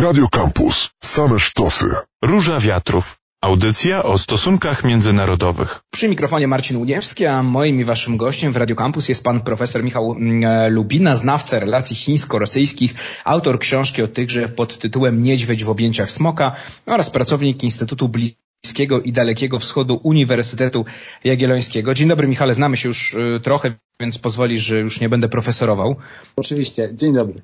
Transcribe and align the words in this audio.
Radio 0.00 0.28
Campus. 0.28 0.90
Same 1.02 1.38
sztosy. 1.38 1.86
Róża 2.22 2.60
Wiatrów. 2.60 3.16
Audycja 3.40 4.02
o 4.02 4.18
stosunkach 4.18 4.84
międzynarodowych. 4.84 5.80
Przy 5.90 6.08
mikrofonie 6.08 6.48
Marcin 6.48 6.76
Uniewski, 6.76 7.26
a 7.26 7.42
moim 7.42 7.80
i 7.80 7.84
waszym 7.84 8.16
gościem 8.16 8.52
w 8.52 8.56
Radio 8.56 8.76
Campus 8.76 9.08
jest 9.08 9.24
pan 9.24 9.40
profesor 9.40 9.84
Michał 9.84 10.12
mm, 10.12 10.72
Lubina, 10.72 11.16
znawca 11.16 11.58
relacji 11.60 11.96
chińsko-rosyjskich, 11.96 12.94
autor 13.24 13.58
książki 13.58 14.02
o 14.02 14.08
tychże 14.08 14.48
pod 14.48 14.78
tytułem 14.78 15.22
Niedźwiedź 15.22 15.64
w 15.64 15.70
objęciach 15.70 16.12
smoka 16.12 16.56
oraz 16.86 17.10
pracownik 17.10 17.64
Instytutu 17.64 18.08
Bliskiego 18.08 19.00
i 19.00 19.12
Dalekiego 19.12 19.58
Wschodu 19.58 20.00
Uniwersytetu 20.02 20.84
Jagiellońskiego. 21.24 21.94
Dzień 21.94 22.08
dobry 22.08 22.28
Michale, 22.28 22.54
znamy 22.54 22.76
się 22.76 22.88
już 22.88 23.14
y, 23.14 23.40
trochę, 23.42 23.74
więc 24.00 24.18
pozwolisz, 24.18 24.60
że 24.62 24.78
już 24.78 25.00
nie 25.00 25.08
będę 25.08 25.28
profesorował. 25.28 25.96
Oczywiście, 26.36 26.90
dzień 26.94 27.14
dobry. 27.14 27.42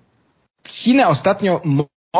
Chiny 0.68 1.06
ostatnio 1.06 1.60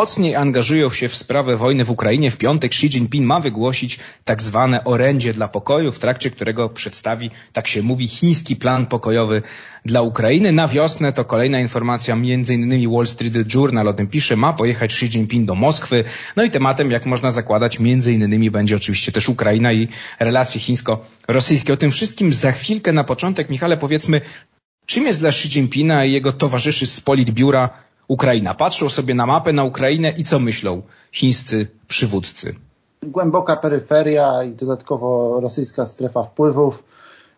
mocniej 0.01 0.35
angażują 0.35 0.91
się 0.91 1.09
w 1.09 1.17
sprawę 1.17 1.57
wojny 1.57 1.85
w 1.85 1.91
Ukrainie. 1.91 2.31
W 2.31 2.37
piątek 2.37 2.73
Xi 2.73 2.87
Jinping 2.87 3.27
ma 3.27 3.41
wygłosić 3.41 3.99
tak 4.25 4.43
zwane 4.43 4.85
orędzie 4.85 5.33
dla 5.33 5.49
pokoju, 5.49 5.93
w 5.93 5.99
trakcie 5.99 6.31
którego 6.31 6.69
przedstawi, 6.69 7.31
tak 7.53 7.69
się 7.69 7.83
mówi, 7.83 8.09
chiński 8.09 8.57
plan 8.57 8.87
pokojowy 8.87 9.43
dla 9.85 10.03
Ukrainy. 10.03 10.53
Na 10.53 10.69
wiosnę 10.69 11.13
to 11.13 11.25
kolejna 11.25 11.61
informacja, 11.61 12.17
między 12.17 12.55
innymi 12.55 12.89
Wall 12.89 13.07
Street 13.07 13.55
Journal 13.55 13.89
o 13.89 13.93
tym 13.93 14.07
pisze, 14.07 14.37
ma 14.37 14.53
pojechać 14.53 14.93
Xi 14.93 15.07
Jinping 15.07 15.47
do 15.47 15.55
Moskwy. 15.55 16.05
No 16.37 16.45
i 16.45 16.51
tematem, 16.51 16.91
jak 16.91 17.07
można 17.07 17.31
zakładać, 17.31 17.79
między 17.79 18.13
innymi 18.13 18.51
będzie 18.51 18.77
oczywiście 18.77 19.13
też 19.13 19.29
Ukraina 19.29 19.73
i 19.73 19.89
relacje 20.21 20.61
chińsko-rosyjskie. 20.61 21.73
O 21.73 21.77
tym 21.77 21.91
wszystkim 21.91 22.33
za 22.33 22.53
chwilkę 22.53 22.93
na 22.93 23.05
początek, 23.05 23.51
Michale, 23.51 23.77
powiedzmy, 23.77 24.21
czym 24.87 25.07
jest 25.07 25.21
dla 25.21 25.29
Xi 25.29 25.49
Jinpinga 25.49 26.05
i 26.05 26.13
jego 26.13 26.33
towarzyszy 26.33 26.87
z 26.87 27.01
Politbiura 27.01 27.87
Ukraina. 28.09 28.55
Patrzą 28.55 28.89
sobie 28.89 29.15
na 29.15 29.27
mapę 29.27 29.53
na 29.53 29.65
Ukrainę 29.65 30.11
i 30.11 30.25
co 30.25 30.39
myślą 30.39 30.83
chińscy 31.13 31.67
przywódcy? 31.89 32.55
Głęboka 33.03 33.57
peryferia 33.57 34.45
i 34.45 34.53
dodatkowo 34.53 35.41
rosyjska 35.41 35.87
strefa 35.87 36.23
wpływów, 36.23 36.85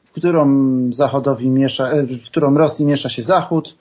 w 0.05 0.12
którą 0.12 0.48
Zachodowi 0.93 1.48
miesza, 1.48 1.89
e, 1.89 2.03
w 2.03 2.25
którą 2.25 2.55
Rosji 2.55 2.87
miesza 2.87 3.09
się 3.09 3.23
Zachód. 3.23 3.77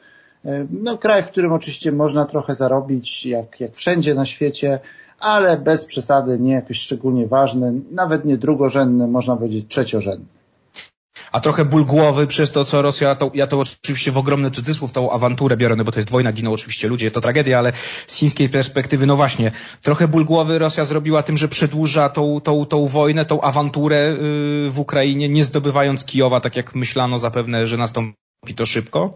E, 0.46 0.66
no, 0.72 0.98
kraj, 0.98 1.24
w 1.24 1.28
którym 1.28 1.54
oczywiście 1.54 1.92
można 1.92 2.26
trochę 2.26 2.56
zarobić, 2.56 3.26
jak, 3.26 3.60
jak 3.60 3.76
wszędzie 3.76 4.16
na 4.16 4.26
świecie, 4.26 4.80
ale 5.20 5.58
bez 5.58 5.86
przesady 5.86 6.40
nie 6.40 6.54
jakoś 6.54 6.78
szczególnie 6.80 7.28
ważny, 7.28 7.74
nawet 7.92 8.26
nie 8.26 8.38
drugorzędny, 8.38 9.08
można 9.08 9.36
powiedzieć 9.36 9.66
trzeciorzędny 9.70 10.37
a 11.32 11.40
trochę 11.40 11.66
ból 11.66 11.86
głowy 11.86 12.28
przez 12.28 12.52
to, 12.52 12.66
co 12.66 12.82
Rosja, 12.82 13.16
to, 13.16 13.32
ja 13.34 13.48
to 13.48 13.60
oczywiście 13.60 14.12
w 14.12 14.18
ogromny 14.18 14.52
cudzysłów 14.52 14.92
tą 14.92 15.12
awanturę 15.12 15.58
biorę, 15.58 15.76
no 15.76 15.84
bo 15.84 15.92
to 15.92 16.00
jest 16.00 16.10
wojna, 16.10 16.32
giną 16.32 16.54
oczywiście 16.54 16.88
ludzie, 16.88 17.06
jest 17.06 17.16
to 17.16 17.22
tragedia, 17.22 17.60
ale 17.60 17.74
z 18.08 18.16
chińskiej 18.16 18.50
perspektywy, 18.50 19.06
no 19.06 19.16
właśnie, 19.16 19.52
trochę 19.82 20.08
ból 20.08 20.26
głowy 20.26 20.60
Rosja 20.60 20.86
zrobiła 20.86 21.24
tym, 21.24 21.38
że 21.38 21.48
przedłuża 21.48 22.10
tą, 22.10 22.42
tą, 22.42 22.66
tą 22.66 22.86
wojnę, 22.86 23.26
tą 23.26 23.42
awanturę 23.42 23.98
yy, 23.98 24.70
w 24.70 24.80
Ukrainie, 24.80 25.30
nie 25.30 25.44
zdobywając 25.44 26.06
Kijowa, 26.06 26.42
tak 26.42 26.56
jak 26.56 26.76
myślano 26.76 27.20
zapewne, 27.20 27.68
że 27.68 27.78
nastąpi 27.78 28.56
to 28.56 28.66
szybko. 28.66 29.14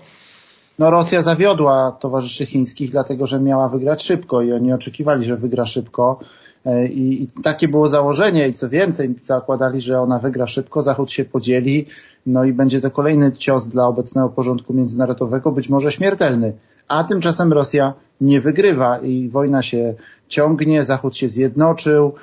No 0.80 0.92
Rosja 0.92 1.22
zawiodła 1.22 1.98
towarzyszy 2.00 2.46
chińskich, 2.46 2.92
dlatego 2.92 3.28
że 3.28 3.40
miała 3.40 3.70
wygrać 3.70 4.04
szybko 4.04 4.42
i 4.42 4.54
oni 4.54 4.74
oczekiwali, 4.74 5.26
że 5.26 5.38
wygra 5.38 5.66
szybko. 5.66 6.20
E, 6.66 6.88
I, 6.88 7.24
I, 7.24 7.28
takie 7.44 7.68
było 7.68 7.88
założenie 7.88 8.48
i 8.48 8.54
co 8.54 8.70
więcej, 8.70 9.16
zakładali, 9.26 9.82
że 9.82 10.02
ona 10.02 10.20
wygra 10.20 10.48
szybko, 10.48 10.82
Zachód 10.82 11.12
się 11.12 11.26
podzieli, 11.26 11.86
no 12.26 12.44
i 12.44 12.54
będzie 12.54 12.82
to 12.82 12.92
kolejny 12.92 13.32
cios 13.32 13.68
dla 13.68 13.88
obecnego 13.88 14.30
porządku 14.30 14.74
międzynarodowego, 14.74 15.52
być 15.52 15.70
może 15.70 15.92
śmiertelny. 15.92 16.54
A 16.88 17.04
tymczasem 17.04 17.54
Rosja 17.54 17.94
nie 18.22 18.42
wygrywa 18.42 18.98
i 18.98 19.30
wojna 19.30 19.62
się 19.62 19.94
ciągnie, 20.28 20.84
Zachód 20.84 21.18
się 21.18 21.28
zjednoczył, 21.28 22.14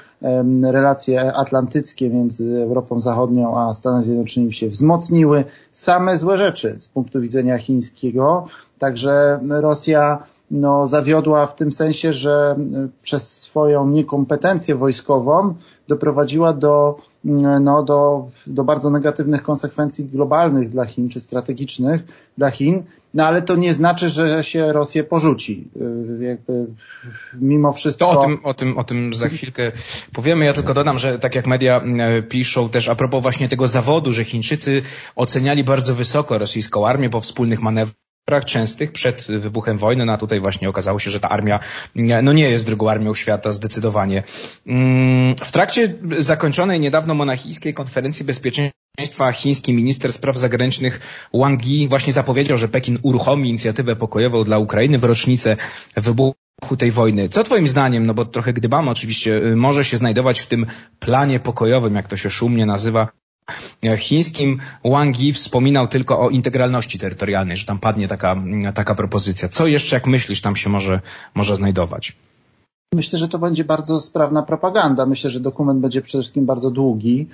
relacje 0.63 1.33
atlantyckie 1.35 2.11
między 2.11 2.63
Europą 2.63 3.01
Zachodnią 3.01 3.59
a 3.59 3.75
Stanami 3.75 4.05
Zjednoczonymi 4.05 4.53
się 4.53 4.69
wzmocniły. 4.69 5.45
Same 5.73 6.19
złe 6.19 6.37
rzeczy 6.39 6.77
z 6.79 6.89
punktu 6.89 7.21
widzenia 7.21 7.59
chińskiego. 7.59 8.47
Także 8.79 9.41
Rosja 9.49 10.23
no, 10.51 10.89
zawiodła 10.89 11.47
w 11.47 11.55
tym 11.55 11.73
sensie, 11.73 12.13
że 12.13 12.57
przez 13.03 13.41
swoją 13.41 13.89
niekompetencję 13.89 14.75
wojskową 14.75 15.55
doprowadziła 15.89 16.53
do, 16.53 16.97
no, 17.61 17.83
do, 17.83 18.29
do 18.47 18.65
bardzo 18.65 18.91
negatywnych 18.91 19.43
konsekwencji 19.43 20.05
globalnych 20.05 20.71
dla 20.71 20.85
Chin, 20.85 21.09
czy 21.09 21.21
strategicznych 21.21 22.03
dla 22.39 22.51
Chin, 22.51 22.83
no 23.15 23.25
ale 23.25 23.43
to 23.43 23.57
nie 23.57 23.75
znaczy, 23.75 24.09
że 24.09 24.45
się 24.45 24.73
Rosję 24.73 25.05
porzuci. 25.05 25.69
E, 26.21 26.25
jakby 26.25 26.67
mimo 27.35 27.73
wszystko. 27.73 28.15
To 28.15 28.21
o 28.21 28.25
tym, 28.25 28.39
o 28.45 28.55
tym, 28.55 28.79
o 28.79 28.85
tym 28.85 29.15
za 29.15 29.29
chwilkę 29.29 29.73
powiemy. 30.13 30.45
Ja 30.45 30.53
tylko 30.53 30.75
dodam, 30.75 30.99
że 30.99 31.19
tak 31.19 31.35
jak 31.35 31.47
media 31.47 31.83
piszą 32.29 32.69
też 32.69 32.89
a 32.89 32.95
propos 32.95 33.23
właśnie 33.23 33.49
tego 33.49 33.67
zawodu, 33.67 34.11
że 34.11 34.25
Chińczycy 34.25 34.83
oceniali 35.17 35.65
bardzo 35.65 35.95
wysoko 35.95 36.39
rosyjską 36.39 36.87
armię 36.87 37.11
po 37.11 37.21
wspólnych 37.21 37.63
manewrach 37.63 38.08
częstych 38.45 38.93
przed 38.93 39.27
wybuchem 39.27 39.77
wojny, 39.77 40.05
no 40.05 40.13
a 40.13 40.19
tutaj 40.19 40.41
właśnie 40.41 40.69
okazało 40.69 40.99
się, 40.99 41.11
że 41.11 41.21
ta 41.21 41.29
armia 41.29 41.59
no 42.23 42.33
nie 42.33 42.51
jest 42.51 42.67
drugą 42.67 42.91
armią 42.91 43.15
świata 43.15 43.53
zdecydowanie. 43.53 44.23
Mm, 44.67 45.37
w 45.37 45.53
trakcie 45.53 45.95
zakończonej 46.19 46.81
niedawno 46.81 47.15
monachijskiej 47.15 47.75
konferencji 47.75 48.25
bezpieczeństwa 48.25 49.33
chiński 49.33 49.75
minister 49.75 50.13
spraw 50.13 50.37
zagranicznych 50.37 51.01
Wang 51.35 51.67
Yi 51.67 51.89
właśnie 51.89 52.13
zapowiedział, 52.13 52.59
że 52.59 52.69
Pekin 52.69 52.99
uruchomi 53.03 53.49
inicjatywę 53.49 53.97
pokojową 53.97 54.45
dla 54.45 54.59
Ukrainy 54.59 54.99
w 54.99 55.05
rocznicę 55.05 55.57
wybuchu 55.97 56.37
tej 56.79 56.91
wojny. 56.91 57.29
Co 57.29 57.45
twoim 57.45 57.69
zdaniem, 57.69 58.07
no 58.07 58.15
bo 58.15 58.25
trochę 58.25 58.53
gdybamy 58.53 58.91
oczywiście, 58.91 59.41
może 59.57 59.85
się 59.85 59.97
znajdować 59.97 60.41
w 60.41 60.47
tym 60.47 60.67
planie 60.99 61.41
pokojowym, 61.41 61.95
jak 61.95 62.09
to 62.09 62.17
się 62.17 62.31
szumnie 62.31 62.67
nazywa, 62.67 63.09
chińskim 63.97 64.59
Wang 64.85 65.21
Yi 65.21 65.33
wspominał 65.33 65.89
tylko 65.89 66.21
o 66.21 66.31
integralności 66.31 66.99
terytorialnej, 66.99 67.57
że 67.57 67.67
tam 67.67 67.79
padnie 67.79 68.09
taka, 68.09 68.37
taka 68.75 68.95
propozycja. 68.95 69.49
Co 69.49 69.67
jeszcze, 69.67 69.97
jak 69.97 70.07
myślisz, 70.07 70.41
tam 70.41 70.57
się 70.57 70.71
może, 70.71 71.01
może 71.35 71.57
znajdować? 71.57 72.17
Myślę, 72.95 73.19
że 73.19 73.29
to 73.29 73.39
będzie 73.39 73.65
bardzo 73.65 74.01
sprawna 74.01 74.43
propaganda. 74.43 75.07
Myślę, 75.07 75.31
że 75.31 75.41
dokument 75.41 75.81
będzie 75.81 76.03
przede 76.03 76.23
wszystkim 76.23 76.47
bardzo 76.47 76.71
długi 76.71 77.29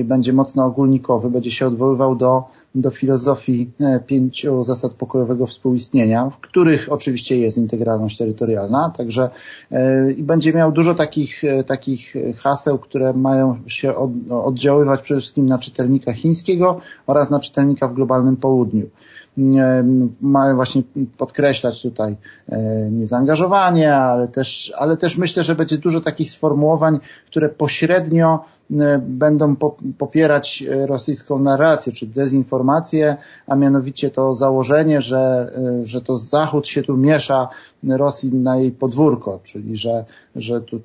i 0.00 0.04
będzie 0.04 0.32
mocno 0.32 0.64
ogólnikowy, 0.64 1.30
będzie 1.30 1.50
się 1.50 1.66
odwoływał 1.66 2.16
do 2.16 2.44
do 2.74 2.90
filozofii 2.90 3.70
e, 3.80 4.00
pięciu 4.00 4.64
zasad 4.64 4.92
pokojowego 4.92 5.46
współistnienia, 5.46 6.30
w 6.30 6.40
których 6.40 6.92
oczywiście 6.92 7.38
jest 7.38 7.58
integralność 7.58 8.18
terytorialna, 8.18 8.92
także 8.96 9.30
e, 9.72 10.12
i 10.12 10.22
będzie 10.22 10.52
miał 10.52 10.72
dużo 10.72 10.94
takich, 10.94 11.44
e, 11.44 11.64
takich 11.64 12.14
haseł, 12.36 12.78
które 12.78 13.12
mają 13.12 13.58
się 13.66 13.96
od, 13.96 14.10
oddziaływać 14.30 15.00
przede 15.00 15.20
wszystkim 15.20 15.46
na 15.46 15.58
czytelnika 15.58 16.12
chińskiego 16.12 16.80
oraz 17.06 17.30
na 17.30 17.40
czytelnika 17.40 17.88
w 17.88 17.94
globalnym 17.94 18.36
południu. 18.36 18.86
Mają 20.20 20.54
właśnie 20.54 20.82
podkreślać 21.18 21.82
tutaj 21.82 22.16
niezaangażowanie, 22.90 23.94
ale 23.94 24.28
też, 24.28 24.72
ale 24.76 24.96
też 24.96 25.16
myślę, 25.16 25.44
że 25.44 25.54
będzie 25.54 25.78
dużo 25.78 26.00
takich 26.00 26.30
sformułowań, 26.30 26.98
które 27.26 27.48
pośrednio 27.48 28.44
będą 29.00 29.56
popierać 29.98 30.64
e, 30.68 30.86
rosyjską 30.86 31.38
narrację, 31.38 31.92
czy 31.92 32.06
dezinformację, 32.06 33.16
a 33.46 33.56
mianowicie 33.56 34.10
to 34.10 34.34
założenie, 34.34 35.00
że, 35.00 35.52
e, 35.80 35.86
że 35.86 36.00
to 36.00 36.18
Zachód 36.18 36.68
się 36.68 36.82
tu 36.82 36.96
miesza 36.96 37.48
Rosji 37.82 38.34
na 38.34 38.56
jej 38.56 38.72
podwórko, 38.72 39.40
czyli 39.42 39.76
że, 39.76 40.04
że 40.36 40.60
tu 40.60 40.80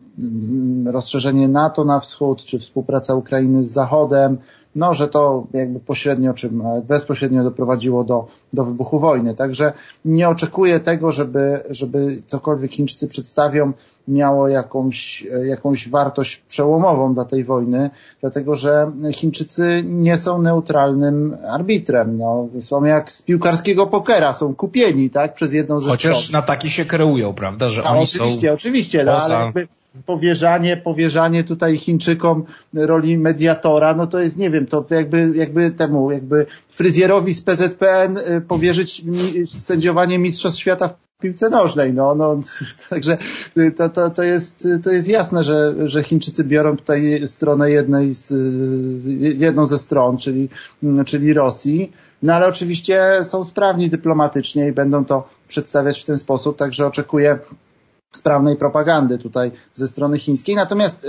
rozszerzenie 0.86 1.48
NATO 1.48 1.86
na 1.86 2.00
wschód, 2.00 2.44
czy 2.44 2.60
współpraca 2.60 3.16
Ukrainy 3.16 3.64
z 3.64 3.72
Zachodem, 3.72 4.38
no, 4.76 4.94
że 4.94 5.08
to 5.08 5.48
jakby 5.54 5.80
pośrednio 5.80 6.34
czy 6.34 6.50
bezpośrednio 6.88 7.44
doprowadziło 7.44 8.04
do, 8.04 8.28
do 8.54 8.66
wybuchu 8.66 9.00
wojny. 9.00 9.36
Także 9.36 9.74
nie 10.06 10.30
oczekuję 10.30 10.80
tego, 10.80 11.12
żeby, 11.12 11.64
żeby 11.70 12.22
cokolwiek 12.28 12.72
Chińczycy 12.72 13.08
przedstawią 13.08 13.74
miało 14.08 14.48
jakąś, 14.48 15.28
jakąś 15.46 15.90
wartość 15.90 16.38
przełomową 16.38 17.14
dla 17.14 17.26
tej 17.26 17.44
wojny, 17.44 17.90
dlatego 18.22 18.56
że 18.56 18.92
Chińczycy 19.14 19.84
nie 19.86 20.18
są 20.18 20.42
neutralnym 20.42 21.38
arbitrem. 21.50 22.18
No, 22.18 22.48
są 22.62 22.84
jak 22.84 23.12
z 23.12 23.22
piłkarskiego 23.22 23.88
pokera, 23.88 24.34
są 24.34 24.56
kupieni 24.56 25.10
tak, 25.10 25.34
przez 25.34 25.54
jedną 25.54 25.80
ze 25.80 25.90
Chociaż 25.90 26.32
na 26.32 26.42
taki 26.42 26.70
się 26.70 26.86
kreują, 26.86 27.34
prawda, 27.34 27.70
że 27.70 27.84
A, 27.84 27.92
oni 27.92 28.04
oczywiście, 28.04 28.48
są 28.50 28.54
Oczywiście, 28.54 29.04
no, 29.04 29.12
ale 29.12 29.46
jakby 29.46 29.68
powierzanie, 30.06 30.78
powierzanie 30.78 31.44
tutaj 31.44 31.78
Chińczykom 31.78 32.44
roli 32.74 33.18
mediatora, 33.18 33.94
no 33.94 34.08
to 34.08 34.20
jest, 34.20 34.38
nie 34.38 34.50
wiem, 34.50 34.66
to 34.66 34.86
jakby, 34.90 35.32
jakby 35.36 35.72
temu, 35.72 36.12
jakby 36.12 36.46
fryzjerowi 36.70 37.34
z 37.34 37.42
PZPN 37.42 38.18
y, 38.18 38.42
powierzyć 38.42 39.06
sędziowanie 39.46 40.20
Mistrzostw 40.20 40.62
Świata 40.62 40.88
w 40.88 41.22
piłce 41.22 41.50
nożnej. 41.50 41.94
No, 41.94 42.16
no, 42.16 42.40
także 42.90 43.18
to, 43.78 43.90
to, 43.90 44.10
to, 44.10 44.24
jest, 44.24 44.68
to 44.84 44.92
jest 44.92 45.08
jasne, 45.08 45.44
że, 45.44 45.74
że 45.86 46.04
Chińczycy 46.04 46.44
biorą 46.44 46.78
tutaj 46.78 47.22
stronę 47.26 47.72
jednej 47.72 48.14
z, 48.14 48.34
jedną 49.40 49.66
ze 49.66 49.78
stron, 49.78 50.18
czyli, 50.18 50.50
czyli 51.06 51.34
Rosji. 51.34 51.92
No 52.24 52.34
ale 52.34 52.48
oczywiście 52.48 53.20
są 53.24 53.44
sprawni 53.44 53.90
dyplomatycznie 53.90 54.68
i 54.68 54.72
będą 54.72 55.06
to 55.06 55.30
przedstawiać 55.48 56.02
w 56.02 56.06
ten 56.06 56.18
sposób, 56.18 56.58
także 56.58 56.88
oczekuję 56.88 57.40
sprawnej 58.14 58.56
propagandy 58.56 59.18
tutaj 59.18 59.52
ze 59.74 59.88
strony 59.88 60.20
chińskiej. 60.20 60.56
Natomiast 60.56 61.08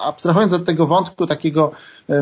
abstrahując 0.00 0.52
od 0.52 0.64
tego 0.64 0.86
wątku 0.86 1.26
takiego 1.26 1.72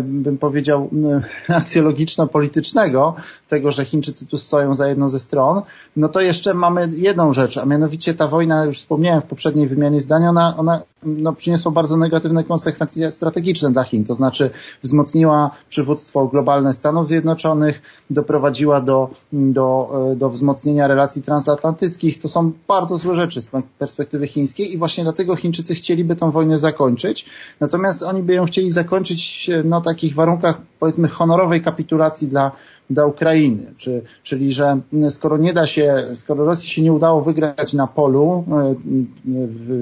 bym 0.03 0.39
powiedział, 0.39 0.91
aksjologiczno-politycznego, 1.49 3.15
tego, 3.49 3.73
że 3.73 3.85
Chińczycy 3.85 4.27
tu 4.27 4.39
stoją 4.39 4.75
za 4.75 4.89
jedną 4.89 5.09
ze 5.09 5.21
stron, 5.21 5.63
no 5.97 6.09
to 6.09 6.21
jeszcze 6.21 6.55
mamy 6.55 6.89
jedną 6.93 7.33
rzecz, 7.33 7.59
a 7.59 7.65
mianowicie 7.65 8.15
ta 8.15 8.29
wojna, 8.29 8.65
już 8.65 8.79
wspomniałem 8.79 9.23
w 9.23 9.25
poprzedniej 9.25 9.69
wymianie 9.69 10.01
zdań, 10.01 10.27
ona, 10.27 10.57
ona 10.57 10.83
no, 11.03 11.33
przyniosła 11.33 11.73
bardzo 11.73 11.97
negatywne 11.97 12.45
konsekwencje 12.45 13.13
strategiczne 13.13 13.71
dla 13.71 13.85
Chin, 13.85 14.05
to 14.05 14.15
znaczy 14.15 14.51
wzmocniła 14.83 15.51
przywództwo 15.69 16.27
globalne 16.27 16.75
Stanów 16.75 17.09
Zjednoczonych, 17.09 17.83
doprowadziła 18.11 18.81
do, 18.81 19.11
do, 19.33 19.91
do 20.17 20.31
wzmocnienia 20.31 20.89
relacji 20.89 21.23
transatlantyckich. 21.23 22.19
To 22.19 22.29
są 22.29 22.53
bardzo 22.69 22.99
złe 22.99 23.15
rzeczy 23.15 23.43
z 23.43 23.49
perspektywy 23.79 24.27
chińskiej 24.27 24.73
i 24.73 24.79
właśnie 24.79 25.05
dlatego 25.05 25.37
Chińczycy 25.37 25.75
chcieliby 25.75 26.17
tę 26.17 26.31
wojnę 26.31 26.59
zakończyć, 26.59 27.27
natomiast 27.61 28.03
oni 28.03 28.23
by 28.23 28.35
ją 28.35 28.45
chcieli 28.45 28.71
zakończyć 28.71 29.51
no, 29.65 29.76
takich 29.81 30.15
warunkach 30.15 30.61
powiedzmy 30.81 31.09
honorowej 31.09 31.63
kapitulacji 31.63 32.29
dla, 32.29 32.53
dla 32.91 33.07
Ukrainy, 33.07 33.75
czy, 33.77 34.03
czyli 34.23 34.53
że 34.53 34.81
skoro 35.11 35.37
nie 35.37 35.53
da 35.53 35.67
się, 35.67 36.07
skoro 36.15 36.45
Rosji 36.45 36.69
się 36.69 36.83
nie 36.83 36.93
udało 36.93 37.23
wygrać 37.23 37.73
na 37.73 37.87
polu 37.87 38.45
e, 38.53 38.75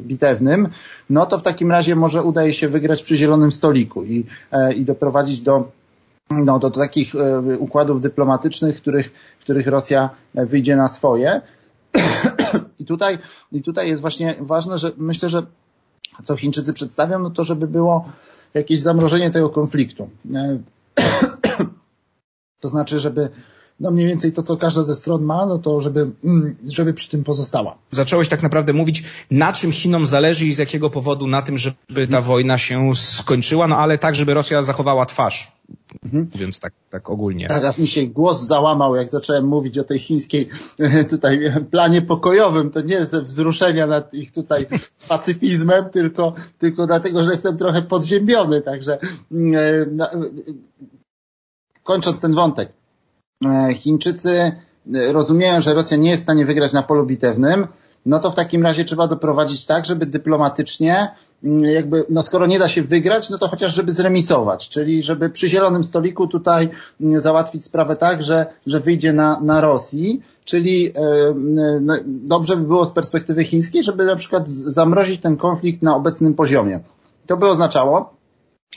bitewnym, 0.00 0.68
no 1.10 1.26
to 1.26 1.38
w 1.38 1.42
takim 1.42 1.70
razie 1.70 1.96
może 1.96 2.22
udaje 2.22 2.52
się 2.52 2.68
wygrać 2.68 3.02
przy 3.02 3.16
zielonym 3.16 3.52
stoliku 3.52 4.04
i, 4.04 4.24
e, 4.52 4.72
i 4.72 4.84
doprowadzić 4.84 5.40
do 5.40 5.68
no, 6.30 6.58
do, 6.58 6.70
takich 6.70 7.14
e, 7.14 7.58
układów 7.58 8.00
dyplomatycznych, 8.00 8.76
których, 8.76 9.12
których 9.40 9.66
Rosja 9.66 10.10
wyjdzie 10.34 10.76
na 10.76 10.88
swoje. 10.88 11.40
I 12.80 12.84
tutaj, 12.84 13.18
I 13.52 13.62
tutaj 13.62 13.88
jest 13.88 14.00
właśnie 14.00 14.36
ważne, 14.40 14.78
że 14.78 14.92
myślę, 14.96 15.28
że 15.28 15.42
co 16.22 16.36
Chińczycy 16.36 16.72
przedstawią, 16.72 17.18
no 17.18 17.30
to 17.30 17.44
żeby 17.44 17.66
było 17.66 18.04
jakieś 18.54 18.80
zamrożenie 18.80 19.30
tego 19.30 19.50
konfliktu. 19.50 20.10
E, 20.34 20.58
to 22.62 22.68
znaczy, 22.68 22.98
żeby 22.98 23.28
no 23.80 23.90
mniej 23.90 24.06
więcej 24.06 24.32
to, 24.32 24.42
co 24.42 24.56
każda 24.56 24.82
ze 24.82 24.94
stron 24.94 25.22
ma, 25.22 25.46
no 25.46 25.58
to 25.58 25.80
żeby, 25.80 26.10
mm, 26.24 26.56
żeby 26.68 26.94
przy 26.94 27.10
tym 27.10 27.24
pozostała. 27.24 27.78
Zacząłeś 27.90 28.28
tak 28.28 28.42
naprawdę 28.42 28.72
mówić, 28.72 29.02
na 29.30 29.52
czym 29.52 29.72
Chinom 29.72 30.06
zależy 30.06 30.46
i 30.46 30.52
z 30.52 30.58
jakiego 30.58 30.90
powodu 30.90 31.26
na 31.26 31.42
tym, 31.42 31.58
żeby 31.58 32.08
ta 32.10 32.20
wojna 32.20 32.58
się 32.58 32.90
skończyła, 32.94 33.66
no 33.66 33.76
ale 33.76 33.98
tak, 33.98 34.14
żeby 34.14 34.34
Rosja 34.34 34.62
zachowała 34.62 35.06
twarz. 35.06 35.52
Mhm. 36.04 36.30
Mówiąc 36.32 36.60
tak, 36.60 36.72
tak 36.90 37.10
ogólnie. 37.10 37.48
Teraz 37.48 37.78
mi 37.78 37.88
się 37.88 38.06
głos 38.06 38.42
załamał, 38.42 38.96
jak 38.96 39.10
zacząłem 39.10 39.46
mówić 39.46 39.78
o 39.78 39.84
tej 39.84 39.98
chińskiej 39.98 40.48
tutaj 41.10 41.40
planie 41.70 42.02
pokojowym. 42.02 42.70
To 42.70 42.80
nie 42.80 43.06
ze 43.06 43.22
wzruszenia 43.22 43.86
nad 43.86 44.14
ich 44.14 44.32
tutaj 44.32 44.66
pacyfizmem, 45.08 45.90
tylko, 45.90 46.34
tylko 46.58 46.86
dlatego, 46.86 47.24
że 47.24 47.30
jestem 47.30 47.56
trochę 47.56 47.82
podziębiony. 47.82 48.62
Także 48.62 48.98
mm, 49.32 50.00
e, 50.00 50.08
kończąc 51.82 52.20
ten 52.20 52.34
wątek. 52.34 52.72
E, 53.46 53.74
Chińczycy 53.74 54.30
e, 54.30 54.52
rozumieją, 55.12 55.60
że 55.60 55.74
Rosja 55.74 55.96
nie 55.96 56.10
jest 56.10 56.22
w 56.22 56.24
stanie 56.24 56.46
wygrać 56.46 56.72
na 56.72 56.82
polu 56.82 57.06
bitewnym, 57.06 57.66
no 58.06 58.18
to 58.18 58.30
w 58.30 58.34
takim 58.34 58.62
razie 58.62 58.84
trzeba 58.84 59.08
doprowadzić 59.08 59.66
tak, 59.66 59.86
żeby 59.86 60.06
dyplomatycznie, 60.06 61.10
mm, 61.44 61.64
jakby, 61.64 62.04
no 62.10 62.22
skoro 62.22 62.46
nie 62.46 62.58
da 62.58 62.68
się 62.68 62.82
wygrać, 62.82 63.30
no 63.30 63.38
to 63.38 63.48
chociaż 63.48 63.74
żeby 63.74 63.92
zremisować, 63.92 64.68
czyli 64.68 65.02
żeby 65.02 65.30
przy 65.30 65.48
zielonym 65.48 65.84
stoliku 65.84 66.26
tutaj 66.26 66.68
mm, 67.00 67.20
załatwić 67.20 67.64
sprawę 67.64 67.96
tak, 67.96 68.22
że, 68.22 68.46
że 68.66 68.80
wyjdzie 68.80 69.12
na, 69.12 69.40
na 69.40 69.60
Rosji, 69.60 70.22
czyli 70.44 70.88
e, 70.88 70.92
no, 71.80 71.94
dobrze 72.06 72.56
by 72.56 72.62
było 72.62 72.86
z 72.86 72.92
perspektywy 72.92 73.44
chińskiej, 73.44 73.82
żeby 73.82 74.04
na 74.04 74.16
przykład 74.16 74.50
zamrozić 74.50 75.20
ten 75.20 75.36
konflikt 75.36 75.82
na 75.82 75.96
obecnym 75.96 76.34
poziomie. 76.34 76.80
To 77.26 77.36
by 77.36 77.48
oznaczało, 77.48 78.14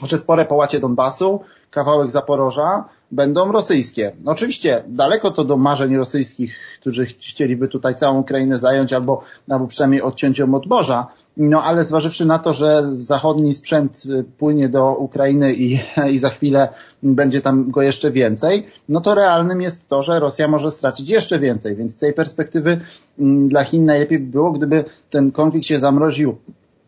że 0.03 0.17
spore 0.17 0.45
połacie 0.45 0.79
Donbasu, 0.79 1.39
kawałek 1.71 2.11
Zaporoża 2.11 2.83
będą 3.11 3.51
rosyjskie. 3.51 4.11
Oczywiście 4.25 4.83
daleko 4.87 5.31
to 5.31 5.43
do 5.43 5.57
marzeń 5.57 5.95
rosyjskich, 5.95 6.55
którzy 6.79 7.05
chcieliby 7.05 7.67
tutaj 7.67 7.95
całą 7.95 8.19
Ukrainę 8.19 8.59
zająć 8.59 8.93
albo, 8.93 9.21
albo 9.49 9.67
przynajmniej 9.67 10.01
odciąć 10.01 10.39
ją 10.39 10.55
od 10.55 10.65
morza, 10.65 11.07
no 11.37 11.63
ale 11.63 11.83
zważywszy 11.83 12.25
na 12.25 12.39
to, 12.39 12.53
że 12.53 12.83
zachodni 12.91 13.53
sprzęt 13.53 14.03
y, 14.05 14.23
płynie 14.37 14.69
do 14.69 14.95
Ukrainy 14.95 15.53
i, 15.53 15.79
i 16.13 16.19
za 16.19 16.29
chwilę 16.29 16.69
będzie 17.03 17.41
tam 17.41 17.71
go 17.71 17.81
jeszcze 17.81 18.11
więcej, 18.11 18.67
no 18.89 19.01
to 19.01 19.15
realnym 19.15 19.61
jest 19.61 19.87
to, 19.87 20.03
że 20.03 20.19
Rosja 20.19 20.47
może 20.47 20.71
stracić 20.71 21.09
jeszcze 21.09 21.39
więcej. 21.39 21.75
Więc 21.75 21.93
z 21.93 21.97
tej 21.97 22.13
perspektywy 22.13 22.79
mm, 23.19 23.49
dla 23.49 23.63
Chin 23.63 23.85
najlepiej 23.85 24.19
by 24.19 24.31
było, 24.31 24.51
gdyby 24.51 24.85
ten 25.09 25.31
konflikt 25.31 25.67
się 25.67 25.79
zamroził 25.79 26.37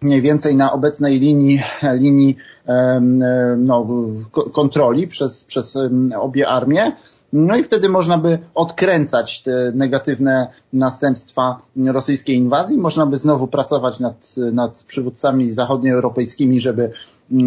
mniej 0.02 0.22
więcej 0.22 0.56
na 0.56 0.72
obecnej 0.72 1.20
linii, 1.20 1.62
linii 1.94 2.36
no, 3.58 3.88
kontroli 4.54 5.08
przez, 5.08 5.44
przez 5.44 5.78
obie 6.20 6.50
armie. 6.50 6.92
No 7.34 7.56
i 7.56 7.64
wtedy 7.64 7.90
można 7.90 8.18
by 8.18 8.40
odkręcać 8.56 9.44
te 9.44 9.72
negatywne 9.76 10.48
następstwa 10.74 11.62
rosyjskiej 11.86 12.36
inwazji. 12.36 12.78
Można 12.78 13.06
by 13.06 13.18
znowu 13.18 13.48
pracować 13.48 14.00
nad, 14.00 14.36
nad 14.38 14.84
przywódcami 14.84 15.52
zachodnioeuropejskimi, 15.52 16.60
żeby, 16.60 16.92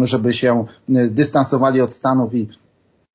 żeby 0.03 0.33
się 0.33 0.65
dystansowali 1.09 1.81
od 1.81 1.93
Stanów 1.93 2.33
i 2.33 2.47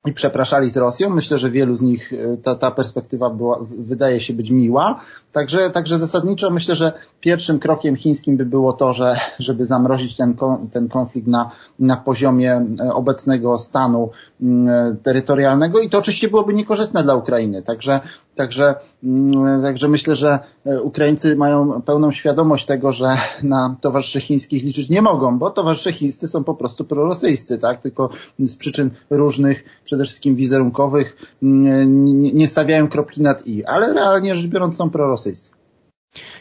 i 0.06 0.12
przepraszali 0.12 0.70
z 0.70 0.76
Rosją. 0.76 1.11
Myślę, 1.11 1.38
że 1.38 1.50
wielu 1.50 1.76
z 1.76 1.82
nich 1.82 2.12
e, 2.12 2.37
ta, 2.37 2.55
ta 2.55 2.70
perspektywa 2.70 3.31
była, 3.31 3.58
wydaje 3.79 4.20
się 4.20 4.32
być 4.32 4.50
miła. 4.50 5.00
Także, 5.33 5.71
także 5.71 5.99
zasadniczo 5.99 6.51
myślę, 6.51 6.77
że 6.77 6.93
pierwszym 7.21 7.59
krokiem 7.59 7.97
chińskim 7.97 8.37
by 8.37 8.47
było 8.47 8.73
to, 8.73 8.93
że, 8.93 9.17
żeby 9.39 9.67
zamrozić 9.67 10.17
ten, 10.17 10.37
ten 10.73 10.89
konflikt 10.89 11.29
na, 11.29 11.51
na 11.79 11.97
poziomie 11.97 12.67
e, 12.81 12.93
obecnego 12.93 13.59
stanu 13.59 14.11
e, 14.43 14.97
terytorialnego 15.03 15.81
i 15.81 15.91
to 15.91 15.99
oczywiście 15.99 16.29
byłoby 16.29 16.55
niekorzystne 16.55 17.03
dla 17.03 17.15
Ukrainy. 17.15 17.63
Także, 17.63 18.01
także, 18.35 18.75
także 19.63 19.89
myślę, 19.89 20.15
że 20.15 20.39
Ukraińcy 20.83 21.37
mają 21.37 21.83
pełną 21.83 22.13
świadomość 22.13 22.67
tego, 22.67 22.93
że 22.93 23.17
na 23.43 23.77
towarzyszy 23.81 24.21
chińskich 24.21 24.65
liczyć 24.65 24.89
nie 24.89 25.03
mogą, 25.03 25.39
bo 25.39 25.51
towarzysze 25.51 25.93
chińscy 25.93 26.29
są 26.29 26.45
po 26.45 26.55
prostu 26.55 26.85
prorosyjscy, 26.85 27.59
tak? 27.59 27.81
Tylko 27.81 28.11
z 28.39 28.57
przyczyn 28.57 28.91
różnych, 29.11 29.65
przede 29.85 30.05
wszystkim 30.05 30.37
wizerunkowych, 30.37 31.17
mm, 31.43 32.09
nie 32.19 32.49
stawiają 32.49 32.89
kropki 32.89 33.23
nad 33.23 33.47
i, 33.47 33.65
ale 33.65 33.95
realnie 33.95 34.37
rzecz 34.37 34.47
biorąc 34.47 34.77
są 34.77 34.91
prorosyjscy. 34.91 35.18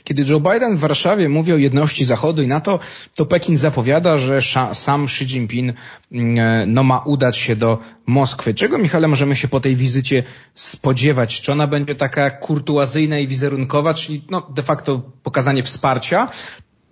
Kiedy 0.03 0.23
Joe 0.29 0.39
Biden 0.39 0.75
w 0.75 0.79
Warszawie 0.79 1.29
mówi 1.29 1.53
o 1.53 1.57
jedności 1.57 2.05
Zachodu 2.05 2.41
i 2.41 2.47
NATO, 2.47 2.79
to 3.15 3.25
Pekin 3.25 3.57
zapowiada, 3.57 4.17
że 4.17 4.39
sam 4.73 5.03
Xi 5.03 5.25
Jinping 5.25 5.73
mm, 6.11 6.73
no, 6.73 6.83
ma 6.83 6.99
udać 6.99 7.37
się 7.37 7.55
do 7.55 7.77
Moskwy. 8.05 8.53
Czego, 8.53 8.77
Michale, 8.77 9.07
możemy 9.07 9.35
się 9.35 9.47
po 9.47 9.59
tej 9.59 9.75
wizycie 9.75 10.23
spodziewać? 10.55 11.41
Czy 11.41 11.51
ona 11.51 11.67
będzie 11.67 11.95
taka 11.95 12.29
kurtuazyjna 12.31 13.19
i 13.19 13.27
wizerunkowa, 13.27 13.93
czyli 13.93 14.25
no, 14.29 14.41
de 14.55 14.63
facto 14.63 15.01
pokazanie 15.23 15.63
wsparcia, 15.63 16.27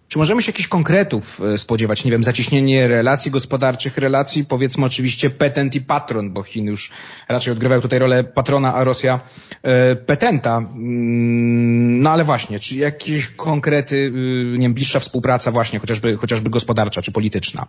czy 0.07 0.17
możemy 0.17 0.41
się 0.41 0.49
jakichś 0.49 0.67
konkretów 0.67 1.41
e, 1.41 1.57
spodziewać? 1.57 2.05
Nie 2.05 2.11
wiem, 2.11 2.23
zacieśnienie 2.23 2.87
relacji 2.87 3.31
gospodarczych, 3.31 3.97
relacji 3.97 4.45
powiedzmy 4.45 4.85
oczywiście 4.85 5.29
petent 5.29 5.75
i 5.75 5.81
patron, 5.81 6.33
bo 6.33 6.43
Chiny 6.43 6.71
już 6.71 6.91
raczej 7.29 7.53
odgrywają 7.53 7.81
tutaj 7.81 7.99
rolę 7.99 8.23
patrona, 8.23 8.73
a 8.73 8.83
Rosja 8.83 9.19
e, 9.63 9.95
petenta. 9.95 10.57
Mm, 10.57 12.01
no 12.01 12.09
ale 12.09 12.23
właśnie, 12.23 12.59
czy 12.59 12.77
jakieś 12.77 13.27
konkrety, 13.27 13.95
y, 13.95 14.11
nie 14.57 14.65
wiem, 14.65 14.73
bliższa 14.73 14.99
współpraca 14.99 15.51
właśnie, 15.51 15.79
chociażby, 15.79 16.17
chociażby 16.17 16.49
gospodarcza 16.49 17.01
czy 17.01 17.11
polityczna? 17.11 17.67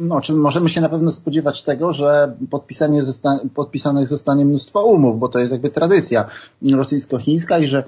No, 0.00 0.20
czy 0.20 0.32
możemy 0.32 0.68
się 0.68 0.80
na 0.80 0.88
pewno 0.88 1.12
spodziewać 1.12 1.62
tego, 1.62 1.92
że 1.92 2.36
podpisanie 2.50 3.02
zosta 3.02 3.40
podpisanych 3.54 4.08
zostanie 4.08 4.44
mnóstwo 4.44 4.82
umów, 4.82 5.18
bo 5.18 5.28
to 5.28 5.38
jest 5.38 5.52
jakby 5.52 5.70
tradycja 5.70 6.24
rosyjsko-chińska 6.62 7.58
i 7.58 7.66
że 7.66 7.84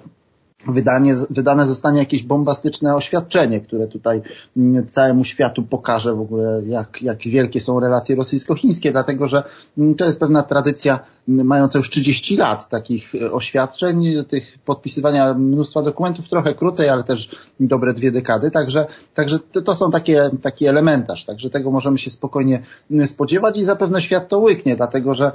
wydanie, 0.66 1.14
wydane 1.30 1.66
zostanie 1.66 1.98
jakieś 1.98 2.22
bombastyczne 2.22 2.96
oświadczenie, 2.96 3.60
które 3.60 3.86
tutaj 3.86 4.22
mm, 4.56 4.86
całemu 4.86 5.24
światu 5.24 5.62
pokaże 5.62 6.14
w 6.14 6.20
ogóle, 6.20 6.62
jak, 6.66 7.02
jak 7.02 7.18
wielkie 7.18 7.60
są 7.60 7.80
relacje 7.80 8.16
rosyjsko-chińskie, 8.16 8.92
dlatego 8.92 9.28
że 9.28 9.42
mm, 9.78 9.94
to 9.94 10.04
jest 10.04 10.20
pewna 10.20 10.42
tradycja 10.42 11.00
mm, 11.28 11.46
mająca 11.46 11.78
już 11.78 11.90
30 11.90 12.36
lat 12.36 12.68
takich 12.68 13.14
e, 13.14 13.32
oświadczeń, 13.32 14.24
tych 14.28 14.58
podpisywania 14.64 15.34
mnóstwa 15.34 15.82
dokumentów, 15.82 16.28
trochę 16.28 16.54
krócej, 16.54 16.88
ale 16.88 17.04
też 17.04 17.36
dobre 17.60 17.94
dwie 17.94 18.12
dekady, 18.12 18.50
także, 18.50 18.86
także 19.14 19.38
to, 19.38 19.74
są 19.74 19.90
takie, 19.90 20.30
taki 20.42 20.66
elementarz, 20.66 21.24
także 21.24 21.50
tego 21.50 21.70
możemy 21.70 21.98
się 21.98 22.10
spokojnie 22.10 22.62
spodziewać 23.06 23.58
i 23.58 23.64
zapewne 23.64 24.00
świat 24.00 24.28
to 24.28 24.38
łyknie, 24.38 24.76
dlatego 24.76 25.14
że 25.14 25.32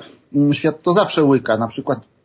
świat 0.51 0.81
to 0.81 0.93
zawsze 0.93 1.23
łyka, 1.23 1.57
na 1.57 1.67
przykład 1.67 2.16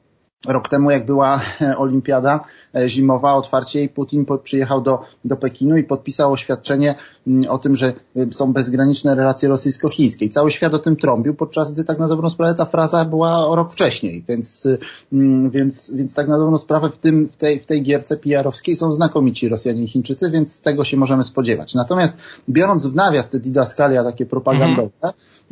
Rok 0.46 0.68
temu, 0.68 0.90
jak 0.90 1.06
była 1.06 1.40
olimpiada 1.76 2.40
zimowa, 2.86 3.34
otwarcie 3.34 3.82
i 3.82 3.88
Putin 3.88 4.26
przyjechał 4.42 4.80
do, 4.80 5.00
do 5.24 5.36
Pekinu 5.36 5.76
i 5.76 5.84
podpisał 5.84 6.32
oświadczenie 6.32 6.94
mm, 7.26 7.50
o 7.50 7.58
tym, 7.58 7.76
że 7.76 7.92
są 8.32 8.52
bezgraniczne 8.52 9.14
relacje 9.14 9.48
rosyjsko-chińskie. 9.48 10.26
I 10.26 10.30
cały 10.30 10.50
świat 10.50 10.74
o 10.74 10.78
tym 10.78 10.96
trąbił, 10.96 11.34
podczas 11.34 11.72
gdy 11.72 11.84
tak 11.84 11.98
na 11.98 12.08
dobrą 12.08 12.30
sprawę 12.30 12.54
ta 12.54 12.64
fraza 12.64 13.04
była 13.04 13.46
o 13.46 13.56
rok 13.56 13.72
wcześniej. 13.72 14.24
Więc, 14.28 14.68
mm, 15.12 15.50
więc, 15.50 15.90
więc 15.94 16.14
tak 16.14 16.28
na 16.28 16.38
dobrą 16.38 16.58
sprawę 16.58 16.90
w, 16.90 16.96
tym, 16.96 17.28
w, 17.32 17.36
tej, 17.36 17.60
w 17.60 17.66
tej 17.66 17.82
gierce 17.82 18.16
PR-owskiej 18.16 18.76
są 18.76 18.92
znakomici 18.92 19.48
Rosjanie 19.48 19.82
i 19.82 19.88
Chińczycy, 19.88 20.30
więc 20.30 20.54
z 20.54 20.60
tego 20.60 20.84
się 20.84 20.96
możemy 20.96 21.24
spodziewać. 21.24 21.74
Natomiast 21.74 22.18
biorąc 22.48 22.86
w 22.86 22.94
nawias 22.94 23.30
te 23.30 23.40
didaskalia 23.40 24.04
takie 24.04 24.26
propagandowe, 24.26 24.90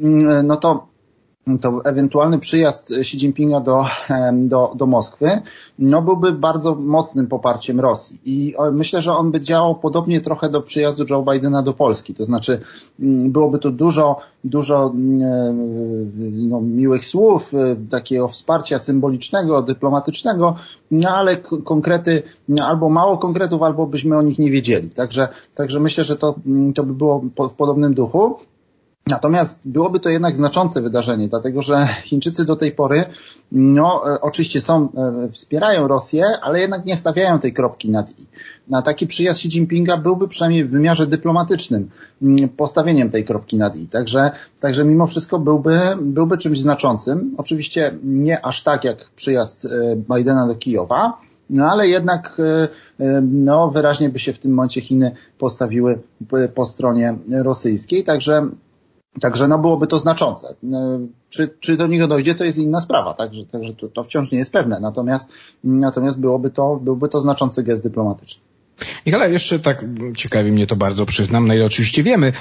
mhm. 0.00 0.46
no 0.46 0.56
to 0.56 0.89
to 1.60 1.84
ewentualny 1.84 2.38
przyjazd 2.38 2.92
Xi 2.92 3.16
Jinpinga 3.16 3.60
do, 3.60 3.84
do, 4.32 4.72
do 4.76 4.86
Moskwy 4.86 5.42
no 5.80 6.02
byłby 6.02 6.32
bardzo 6.32 6.74
mocnym 6.74 7.26
poparciem 7.26 7.80
Rosji. 7.80 8.20
I 8.24 8.54
myślę, 8.72 9.00
że 9.00 9.12
on 9.12 9.30
by 9.30 9.40
działał 9.40 9.74
podobnie 9.74 10.20
trochę 10.20 10.48
do 10.48 10.62
przyjazdu 10.62 11.04
Joe 11.10 11.22
Bidena 11.22 11.62
do 11.62 11.72
Polski. 11.72 12.14
To 12.14 12.24
znaczy 12.24 12.60
mm, 13.00 13.30
byłoby 13.30 13.58
tu 13.58 13.70
dużo, 13.70 14.16
dużo 14.44 14.92
mm, 14.94 16.48
no, 16.48 16.60
miłych 16.60 17.04
słów, 17.04 17.54
e, 17.54 17.76
takiego 17.90 18.28
wsparcia 18.28 18.78
symbolicznego, 18.78 19.62
dyplomatycznego, 19.62 20.54
no 20.90 21.10
ale 21.10 21.36
konkrety, 21.64 22.22
no, 22.48 22.66
albo 22.66 22.90
mało 22.90 23.18
konkretów, 23.18 23.62
albo 23.62 23.86
byśmy 23.86 24.18
o 24.18 24.22
nich 24.22 24.38
nie 24.38 24.50
wiedzieli. 24.50 24.90
Także, 24.90 25.28
także 25.54 25.80
myślę, 25.80 26.04
że 26.04 26.16
to, 26.16 26.34
mm, 26.46 26.72
to 26.72 26.82
by 26.82 26.94
było 26.94 27.22
w 27.50 27.54
podobnym 27.54 27.94
duchu. 27.94 28.36
Natomiast 29.06 29.68
byłoby 29.68 30.00
to 30.00 30.08
jednak 30.08 30.36
znaczące 30.36 30.82
wydarzenie, 30.82 31.28
dlatego 31.28 31.62
że 31.62 31.88
Chińczycy 32.02 32.44
do 32.44 32.56
tej 32.56 32.72
pory, 32.72 33.04
no 33.52 34.02
e, 34.14 34.20
oczywiście 34.20 34.60
są, 34.60 34.88
e, 34.96 35.28
wspierają 35.32 35.88
Rosję, 35.88 36.24
ale 36.42 36.60
jednak 36.60 36.84
nie 36.86 36.96
stawiają 36.96 37.38
tej 37.38 37.52
kropki 37.52 37.90
nad 37.90 38.10
i. 38.10 38.26
Na 38.68 38.82
taki 38.82 39.06
przyjazd 39.06 39.40
Xi 39.40 39.48
Jinpinga 39.58 39.96
byłby 39.96 40.28
przynajmniej 40.28 40.64
w 40.64 40.70
wymiarze 40.70 41.06
dyplomatycznym 41.06 41.90
mm, 42.22 42.48
postawieniem 42.48 43.10
tej 43.10 43.24
kropki 43.24 43.56
nad 43.56 43.76
i. 43.76 43.88
Także, 43.88 44.30
także 44.60 44.84
mimo 44.84 45.06
wszystko 45.06 45.38
byłby, 45.38 45.80
byłby 46.00 46.38
czymś 46.38 46.60
znaczącym. 46.60 47.34
Oczywiście 47.36 47.94
nie 48.04 48.44
aż 48.44 48.62
tak 48.62 48.84
jak 48.84 49.10
przyjazd 49.16 49.64
e, 49.64 49.96
Bidena 49.96 50.46
do 50.46 50.54
Kijowa, 50.54 51.18
no 51.50 51.70
ale 51.70 51.88
jednak 51.88 52.36
no, 53.22 53.70
wyraźnie 53.70 54.08
by 54.08 54.18
się 54.18 54.32
w 54.32 54.38
tym 54.38 54.50
momencie 54.50 54.80
Chiny 54.80 55.12
postawiły 55.38 55.98
po 56.54 56.66
stronie 56.66 57.14
rosyjskiej. 57.42 58.04
Także 58.04 58.50
Także 59.20 59.48
no 59.48 59.58
byłoby 59.58 59.86
to 59.86 59.98
znaczące. 59.98 60.48
E, 60.72 61.06
czy, 61.28 61.54
czy 61.60 61.76
do 61.76 61.86
niego 61.86 62.08
dojdzie, 62.08 62.34
to 62.34 62.44
jest 62.44 62.58
inna 62.58 62.80
sprawa, 62.80 63.14
także, 63.14 63.46
także 63.46 63.74
to, 63.74 63.88
to 63.88 64.04
wciąż 64.04 64.32
nie 64.32 64.38
jest 64.38 64.52
pewne. 64.52 64.80
Natomiast, 64.80 65.32
natomiast 65.64 66.20
byłoby 66.20 66.50
to, 66.50 66.76
byłby 66.76 67.08
to 67.08 67.20
znaczący 67.20 67.62
gest 67.62 67.82
dyplomatyczny. 67.82 68.49
Michale, 69.06 69.30
jeszcze 69.30 69.58
tak 69.58 69.84
ciekawi 70.16 70.52
mnie 70.52 70.66
to 70.66 70.76
bardzo, 70.76 71.06
przyznam, 71.06 71.48
no 71.48 71.54
i 71.54 71.62
oczywiście 71.62 72.02
wiemy, 72.02 72.32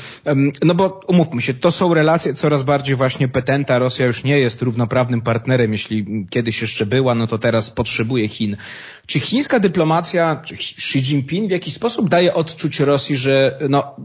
no 0.63 0.75
bo 0.75 1.01
umówmy 1.07 1.41
się, 1.41 1.53
to 1.53 1.71
są 1.71 1.93
relacje 1.93 2.33
coraz 2.33 2.63
bardziej 2.63 2.95
właśnie 2.95 3.27
petenta, 3.27 3.79
Rosja 3.79 4.05
już 4.05 4.23
nie 4.23 4.39
jest 4.39 4.61
równoprawnym 4.61 5.21
partnerem, 5.21 5.71
jeśli 5.71 6.25
kiedyś 6.29 6.61
jeszcze 6.61 6.85
była, 6.85 7.15
no 7.15 7.27
to 7.27 7.37
teraz 7.37 7.69
potrzebuje 7.69 8.27
Chin. 8.27 8.57
Czy 9.05 9.19
chińska 9.19 9.59
dyplomacja, 9.59 10.41
czy 10.45 10.53
Xi 10.53 10.99
Jinping 10.99 11.47
w 11.47 11.51
jakiś 11.51 11.73
sposób 11.73 12.09
daje 12.09 12.33
odczuć 12.33 12.79
Rosji, 12.79 13.15
że 13.15 13.59
no, 13.69 13.95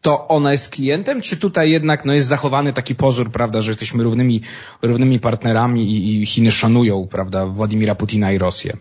to 0.00 0.28
ona 0.28 0.52
jest 0.52 0.68
klientem, 0.68 1.20
czy 1.20 1.36
tutaj 1.36 1.70
jednak 1.70 2.04
no, 2.04 2.12
jest 2.12 2.26
zachowany 2.26 2.72
taki 2.72 2.94
pozór, 2.94 3.30
prawda, 3.30 3.60
że 3.60 3.70
jesteśmy 3.70 4.02
równymi, 4.02 4.40
równymi 4.82 5.20
partnerami 5.20 5.82
i, 5.92 6.22
i 6.22 6.26
Chiny 6.26 6.52
szanują, 6.52 7.08
prawda, 7.10 7.46
Władimira 7.46 7.94
Putina 7.94 8.32
i 8.32 8.38
Rosję? 8.38 8.76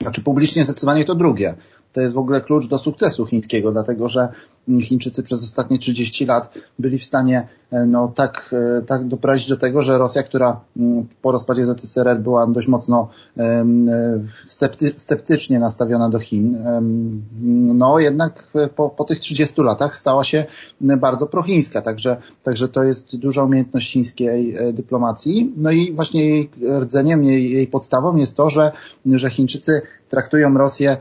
Znaczy 0.00 0.22
publicznie 0.22 0.64
zdecydowanie 0.64 1.04
to 1.04 1.14
drugie 1.14 1.54
to 1.92 2.00
jest 2.00 2.14
w 2.14 2.18
ogóle 2.18 2.40
klucz 2.40 2.66
do 2.66 2.78
sukcesu 2.78 3.26
chińskiego, 3.26 3.72
dlatego 3.72 4.08
że 4.08 4.28
Chińczycy 4.80 5.22
przez 5.22 5.42
ostatnie 5.42 5.78
30 5.78 6.26
lat 6.26 6.54
byli 6.78 6.98
w 6.98 7.04
stanie 7.04 7.48
e, 7.70 7.86
no, 7.86 8.12
tak, 8.14 8.54
e, 8.78 8.82
tak 8.82 9.08
doprowadzić 9.08 9.48
do 9.48 9.56
tego, 9.56 9.82
że 9.82 9.98
Rosja, 9.98 10.22
która 10.22 10.60
mm, 10.76 11.06
po 11.22 11.32
rozpadzie 11.32 11.66
ZSRR 11.66 12.20
była 12.20 12.46
dość 12.46 12.68
mocno 12.68 13.08
e, 13.38 13.64
scepty, 14.44 14.92
sceptycznie 14.96 15.58
nastawiona 15.58 16.10
do 16.10 16.18
Chin, 16.18 16.58
no 17.74 17.98
jednak 17.98 18.48
po, 18.76 18.90
po 18.90 19.04
tych 19.04 19.20
30 19.20 19.62
latach 19.62 19.98
stała 19.98 20.24
się 20.24 20.46
bardzo 20.80 21.26
prochińska, 21.26 21.82
także, 21.82 22.16
także 22.42 22.68
to 22.68 22.82
jest 22.82 23.16
duża 23.16 23.44
umiejętność 23.44 23.92
chińskiej 23.92 24.56
dyplomacji. 24.72 25.52
No 25.56 25.70
i 25.70 25.92
właśnie 25.92 26.28
jej 26.28 26.50
rdzeniem, 26.80 27.24
jej, 27.24 27.50
jej 27.50 27.66
podstawą 27.66 28.16
jest 28.16 28.36
to, 28.36 28.50
że, 28.50 28.72
że 29.06 29.30
Chińczycy 29.30 29.82
traktują 30.08 30.54
Rosję 30.54 30.96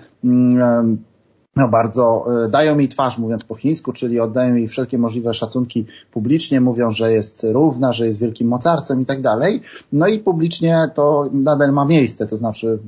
no 1.56 1.68
bardzo 1.68 2.26
e, 2.46 2.50
dają 2.50 2.78
jej 2.78 2.90
twarz, 2.90 3.18
mówiąc 3.18 3.44
po 3.44 3.56
chińsku, 3.56 3.94
czyli 3.94 4.20
oddają 4.20 4.56
jej 4.56 4.68
wszelkie 4.68 4.98
możliwe 4.98 5.34
szacunki 5.34 5.86
publicznie, 6.12 6.62
mówią, 6.62 6.92
że 6.92 7.12
jest 7.12 7.46
równa, 7.50 7.94
że 7.94 8.06
jest 8.06 8.20
wielkim 8.20 8.48
mocarstwem 8.48 9.02
i 9.02 9.06
tak 9.06 9.22
dalej. 9.22 9.62
No 9.94 10.08
i 10.08 10.20
publicznie 10.20 10.90
to 10.96 11.30
nadal 11.32 11.72
ma 11.74 11.86
miejsce, 11.86 12.28
to 12.28 12.38
znaczy 12.38 12.80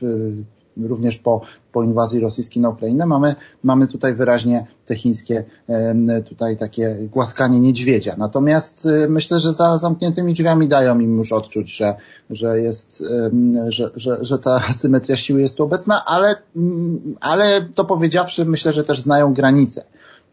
w, 0.00 0.32
również 0.76 1.18
po, 1.18 1.40
po 1.72 1.82
inwazji 1.82 2.20
rosyjskiej 2.20 2.62
na 2.62 2.68
Ukrainę, 2.68 3.06
mamy, 3.06 3.34
mamy 3.62 3.86
tutaj 3.86 4.14
wyraźnie 4.14 4.66
te 4.86 4.96
chińskie 4.96 5.44
tutaj 6.28 6.56
takie 6.56 6.96
głaskanie 7.12 7.60
niedźwiedzia. 7.60 8.14
Natomiast 8.18 8.86
e, 8.86 9.08
myślę, 9.08 9.40
że 9.40 9.52
za 9.52 9.78
zamkniętymi 9.78 10.34
drzwiami 10.34 10.68
dają 10.68 10.98
im 10.98 11.18
już 11.18 11.32
odczuć, 11.32 11.76
że, 11.76 11.94
że 12.30 12.60
jest, 12.60 13.04
że, 13.68 13.90
że, 13.96 14.18
że 14.20 14.38
ta 14.38 14.60
symetria 14.72 15.16
siły 15.16 15.40
jest 15.40 15.56
tu 15.56 15.64
obecna, 15.64 16.04
ale, 16.04 16.36
mm, 16.56 17.16
ale 17.20 17.68
to 17.74 17.84
powiedziawszy, 17.84 18.44
myślę, 18.44 18.72
że 18.72 18.84
też 18.84 19.02
znają 19.02 19.34
granice. 19.34 19.84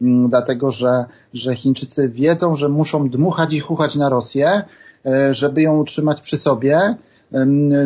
Mm, 0.02 0.30
dlatego 0.30 0.72
że, 0.72 1.06
że 1.34 1.56
Chińczycy 1.56 2.10
wiedzą, 2.10 2.56
że 2.56 2.70
muszą 2.70 3.10
dmuchać 3.10 3.54
i 3.54 3.60
chuchać 3.60 3.96
na 3.96 4.10
Rosję, 4.10 4.62
e, 5.06 5.34
żeby 5.34 5.62
ją 5.62 5.80
utrzymać 5.80 6.22
przy 6.22 6.38
sobie, 6.38 6.96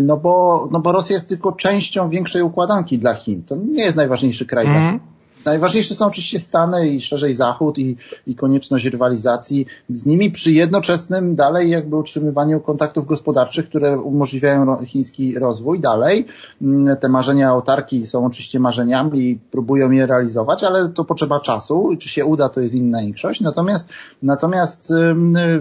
no 0.02 0.18
bo, 0.18 0.68
no 0.72 0.80
bo 0.80 0.92
Rosja 0.92 1.14
jest 1.14 1.30
tylko 1.30 1.52
częścią 1.52 2.10
większej 2.10 2.42
układanki 2.42 3.00
dla 3.00 3.14
Chin. 3.14 3.44
To 3.44 3.56
nie 3.56 3.84
jest 3.84 3.98
najważniejszy 3.98 4.46
kraj 4.46 4.66
mm. 4.66 5.00
Najważniejsze 5.46 5.96
są 5.96 6.06
oczywiście 6.06 6.40
Stany 6.40 6.90
i 6.90 7.02
szerzej 7.02 7.34
Zachód 7.34 7.78
i, 7.78 7.98
i 8.28 8.36
konieczność 8.36 8.86
rywalizacji 8.86 9.66
z 9.90 10.06
nimi 10.06 10.32
przy 10.32 10.52
jednoczesnym 10.52 11.36
dalej 11.36 11.70
jakby 11.70 11.96
utrzymywaniu 11.96 12.60
kontaktów 12.60 13.06
gospodarczych, 13.06 13.70
które 13.70 14.00
umożliwiają 14.00 14.86
chiński 14.86 15.40
rozwój 15.40 15.80
dalej. 15.80 16.26
Mm, 16.62 16.98
te 16.98 17.10
marzenia 17.10 17.50
autarki 17.50 18.06
są 18.06 18.26
oczywiście 18.26 18.60
marzeniami 18.60 19.20
i 19.20 19.40
próbują 19.52 19.92
je 19.92 20.06
realizować, 20.06 20.64
ale 20.64 20.90
to 20.90 21.06
potrzeba 21.06 21.40
czasu. 21.40 21.90
Czy 22.00 22.10
się 22.10 22.26
uda, 22.26 22.50
to 22.50 22.62
jest 22.62 22.76
inna 22.76 23.02
większość. 23.02 23.42
Natomiast, 23.42 23.90
natomiast 24.24 24.94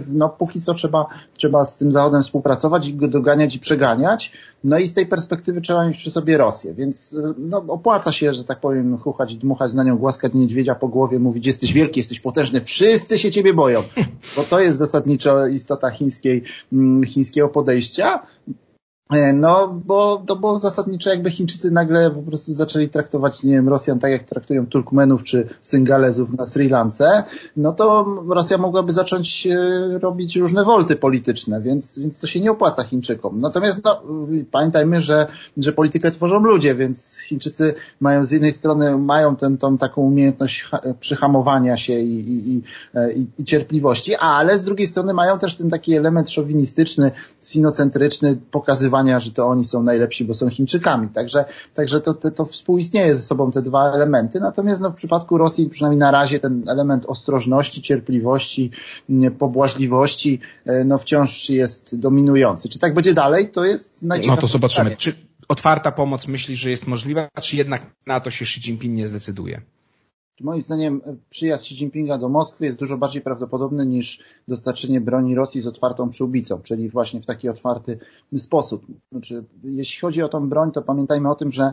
no 0.09 0.29
póki 0.29 0.61
co 0.61 0.75
trzeba, 0.75 1.07
trzeba 1.37 1.65
z 1.65 1.79
tym 1.79 1.93
Zachodem 1.93 2.23
współpracować 2.23 2.89
i 2.89 2.95
go 2.95 3.09
doganiać 3.09 3.57
i 3.57 3.59
przeganiać. 3.59 4.33
No 4.65 4.79
i 4.79 4.89
z 4.89 4.95
tej 4.95 5.07
perspektywy 5.07 5.61
trzeba 5.61 5.89
mieć 5.89 5.97
przy 5.97 6.11
sobie 6.11 6.39
Rosję, 6.39 6.75
więc 6.75 7.17
no, 7.39 7.65
opłaca 7.69 8.13
się, 8.13 8.33
że 8.33 8.45
tak 8.45 8.61
powiem, 8.61 8.99
chuchać, 8.99 9.37
dmuchać 9.37 9.72
na 9.75 9.85
nią, 9.85 9.99
głaskać 9.99 10.35
niedźwiedzia 10.35 10.75
po 10.75 10.89
głowie, 10.89 11.19
mówić 11.19 11.47
jesteś 11.47 11.73
wielki, 11.73 12.01
jesteś 12.01 12.21
potężny, 12.21 12.61
wszyscy 12.61 13.19
się 13.19 13.31
ciebie 13.31 13.55
boją. 13.55 13.83
Bo 14.37 14.43
to 14.43 14.61
jest 14.61 14.79
zasadniczo 14.79 15.47
istota 15.47 15.91
chińskiej, 15.91 16.43
mm, 16.73 17.05
chińskiego 17.05 17.49
podejścia. 17.49 18.27
E, 19.13 19.33
no, 19.33 19.81
bo, 19.85 20.25
było 20.41 20.59
zasadniczo 20.59 21.11
jakby 21.11 21.31
Chińczycy 21.31 21.71
nagle 21.71 22.11
po 22.11 22.23
prostu 22.23 22.53
zaczęli 22.53 22.89
traktować, 22.89 23.43
nie 23.43 23.55
wiem, 23.55 23.69
Rosjan 23.69 23.99
tak 23.99 24.13
jak 24.13 24.23
traktują 24.23 24.67
Turkmenów 24.67 25.23
czy 25.23 25.49
Syngalezów 25.61 26.33
na 26.33 26.47
Sri 26.47 26.69
Lance, 26.69 27.25
no 27.57 27.73
to 27.73 28.05
Rosja 28.29 28.59
mogłaby 28.59 28.93
zacząć 28.93 29.47
e, 29.47 29.99
robić 29.99 30.37
różne 30.37 30.65
wolty 30.65 30.97
polityczne, 30.97 31.61
więc, 31.61 31.99
więc 31.99 32.21
to 32.21 32.27
się 32.27 32.41
nie 32.41 32.51
opłaca 32.51 32.85
Chińczykom. 32.85 33.41
Natomiast 33.41 33.85
no, 33.85 34.03
pamiętajmy, 34.51 35.01
że, 35.01 35.27
że 35.57 35.73
politykę 35.73 36.11
tworzą 36.11 36.39
ludzie, 36.39 36.75
więc 36.75 37.19
Chińczycy 37.19 37.75
mają 38.01 38.25
z 38.25 38.31
jednej 38.31 38.53
strony 38.53 38.99
mają 38.99 39.37
tę 39.37 39.57
tą 39.59 39.79
taką 39.79 40.03
umiejętność 40.03 40.71
przyhamowania 41.01 41.77
się 41.77 41.99
i, 41.99 42.15
i, 42.15 42.57
i, 42.57 42.63
e, 42.95 43.13
i 43.13 43.45
cierpliwości, 43.45 44.15
ale 44.15 44.59
z 44.59 44.65
drugiej 44.65 44.87
strony 44.87 45.15
mają 45.15 45.39
też 45.39 45.55
ten 45.55 45.71
taki 45.71 45.95
element 45.95 46.31
szowinistyczny, 46.31 47.11
sinocentryczny, 47.41 48.37
pokazywania 48.51 49.02
że 49.21 49.33
to 49.33 49.47
oni 49.47 49.65
są 49.65 49.83
najlepsi, 49.83 50.25
bo 50.25 50.35
są 50.35 50.51
Chińczykami. 50.51 51.09
Także, 51.09 51.45
także 51.75 52.01
to, 52.01 52.15
to, 52.15 52.31
to 52.31 52.45
współistnieje 52.45 53.15
ze 53.15 53.21
sobą 53.23 53.51
te 53.51 53.63
dwa 53.63 53.93
elementy. 53.93 54.41
Natomiast 54.41 54.83
no, 54.83 54.91
w 54.91 54.95
przypadku 54.95 55.39
Rosji 55.39 55.71
przynajmniej 55.71 55.99
na 55.99 56.11
razie 56.11 56.41
ten 56.41 56.69
element 56.69 57.07
ostrożności, 57.07 57.83
cierpliwości, 57.83 58.71
pobłażliwości 59.39 60.41
e, 60.67 60.85
no, 60.85 60.99
wciąż 60.99 61.51
jest 61.51 61.99
dominujący. 61.99 62.69
Czy 62.69 62.79
tak 62.79 62.95
będzie 62.95 63.15
dalej? 63.15 63.49
To 63.49 63.65
jest 63.65 64.03
najciekawsze. 64.03 64.37
No 64.37 64.41
to 64.41 64.53
zobaczymy. 64.53 64.97
Czy 64.97 65.15
otwarta 65.49 65.93
pomoc 65.93 66.29
myślisz, 66.29 66.59
że 66.59 66.71
jest 66.71 66.87
możliwa, 66.87 67.29
czy 67.41 67.57
jednak 67.57 67.83
na 68.07 68.21
to 68.21 68.31
się 68.31 68.43
Xi 68.43 68.61
Jinping 68.61 68.97
nie 68.97 69.09
zdecyduje? 69.09 69.63
Moim 70.43 70.65
zdaniem 70.65 71.01
przyjazd 71.31 71.65
Xi 71.65 71.75
Jinpinga 71.75 72.19
do 72.19 72.29
Moskwy 72.29 72.65
jest 72.65 72.79
dużo 72.79 72.99
bardziej 72.99 73.23
prawdopodobny 73.23 73.87
niż 73.87 74.25
dostarczenie 74.49 75.01
broni 75.01 75.35
Rosji 75.35 75.61
z 75.61 75.67
otwartą 75.67 76.11
przyłbicą, 76.11 76.61
czyli 76.63 76.89
właśnie 76.89 77.21
w 77.21 77.27
taki 77.27 77.49
otwarty 77.49 77.99
sposób. 78.37 78.87
Znaczy, 79.13 79.45
jeśli 79.65 80.01
chodzi 80.01 80.23
o 80.23 80.29
tą 80.29 80.49
broń, 80.49 80.73
to 80.73 80.83
pamiętajmy 80.83 81.31
o 81.31 81.35
tym, 81.35 81.53
że 81.53 81.65
e, 81.65 81.73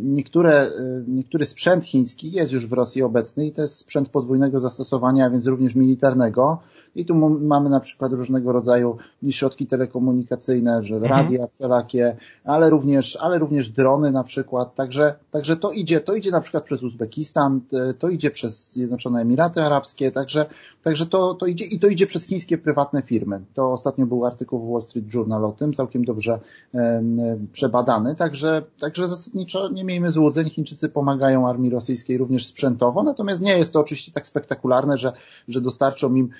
niektóre, 0.00 0.52
e, 0.52 1.04
niektóry 1.08 1.46
sprzęt 1.46 1.84
chiński 1.84 2.32
jest 2.32 2.52
już 2.52 2.66
w 2.66 2.72
Rosji 2.72 3.02
obecny 3.02 3.46
i 3.46 3.52
to 3.52 3.62
jest 3.62 3.76
sprzęt 3.76 4.08
podwójnego 4.08 4.58
zastosowania, 4.58 5.26
a 5.26 5.30
więc 5.30 5.46
również 5.46 5.74
militarnego. 5.74 6.58
I 6.96 7.04
tu 7.04 7.14
mamy 7.40 7.70
na 7.70 7.80
przykład 7.80 8.12
różnego 8.12 8.52
rodzaju 8.52 8.96
środki 9.30 9.66
telekomunikacyjne, 9.66 10.82
że 10.82 10.96
mhm. 10.96 11.12
radia 11.12 11.46
wszelakie, 11.46 12.16
ale 12.44 12.70
również, 12.70 13.18
ale 13.20 13.38
również 13.38 13.70
drony 13.70 14.10
na 14.10 14.24
przykład. 14.24 14.74
Także, 14.74 15.14
także 15.30 15.56
to 15.56 15.70
idzie, 15.70 16.00
to 16.00 16.14
idzie 16.14 16.30
na 16.30 16.40
przykład 16.40 16.64
przez 16.64 16.82
Uzbekistan, 16.82 17.60
to 17.98 18.08
idzie 18.08 18.30
przez 18.30 18.72
Zjednoczone 18.72 19.20
Emiraty 19.20 19.62
Arabskie, 19.62 20.10
także, 20.10 20.46
także 20.82 21.06
to, 21.06 21.34
to 21.34 21.46
idzie 21.46 21.64
i 21.64 21.78
to 21.78 21.86
idzie 21.86 22.06
przez 22.06 22.26
chińskie 22.26 22.58
prywatne 22.58 23.02
firmy. 23.02 23.40
To 23.54 23.72
ostatnio 23.72 24.06
był 24.06 24.26
artykuł 24.26 24.66
w 24.66 24.72
Wall 24.72 24.82
Street 24.82 25.14
Journal 25.14 25.44
o 25.44 25.52
tym, 25.52 25.72
całkiem 25.72 26.04
dobrze 26.04 26.38
um, 26.72 27.18
przebadany, 27.52 28.14
także, 28.14 28.62
także 28.80 29.08
zasadniczo 29.08 29.68
nie 29.68 29.84
miejmy 29.84 30.10
złudzeń, 30.10 30.50
Chińczycy 30.50 30.88
pomagają 30.88 31.48
armii 31.48 31.70
rosyjskiej 31.70 32.18
również 32.18 32.46
sprzętowo, 32.46 33.02
natomiast 33.02 33.42
nie 33.42 33.58
jest 33.58 33.72
to 33.72 33.80
oczywiście 33.80 34.12
tak 34.12 34.26
spektakularne, 34.26 34.96
że, 34.96 35.12
że 35.48 35.60
dostarczą 35.60 36.14
im 36.14 36.30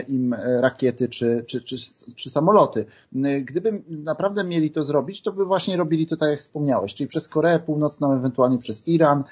im 0.00 0.32
e, 0.32 0.60
rakiety 0.60 1.08
czy, 1.08 1.44
czy, 1.46 1.62
czy, 1.62 1.76
czy 2.16 2.30
samoloty. 2.30 2.86
Gdyby 3.44 3.82
naprawdę 3.88 4.44
mieli 4.44 4.70
to 4.70 4.84
zrobić, 4.84 5.22
to 5.22 5.32
by 5.32 5.44
właśnie 5.44 5.76
robili 5.76 6.06
to 6.06 6.16
tak 6.16 6.30
jak 6.30 6.40
wspomniałeś, 6.40 6.94
czyli 6.94 7.08
przez 7.08 7.28
Koreę 7.28 7.58
Północną, 7.58 8.12
ewentualnie 8.12 8.58
przez 8.58 8.88
Iran. 8.88 9.24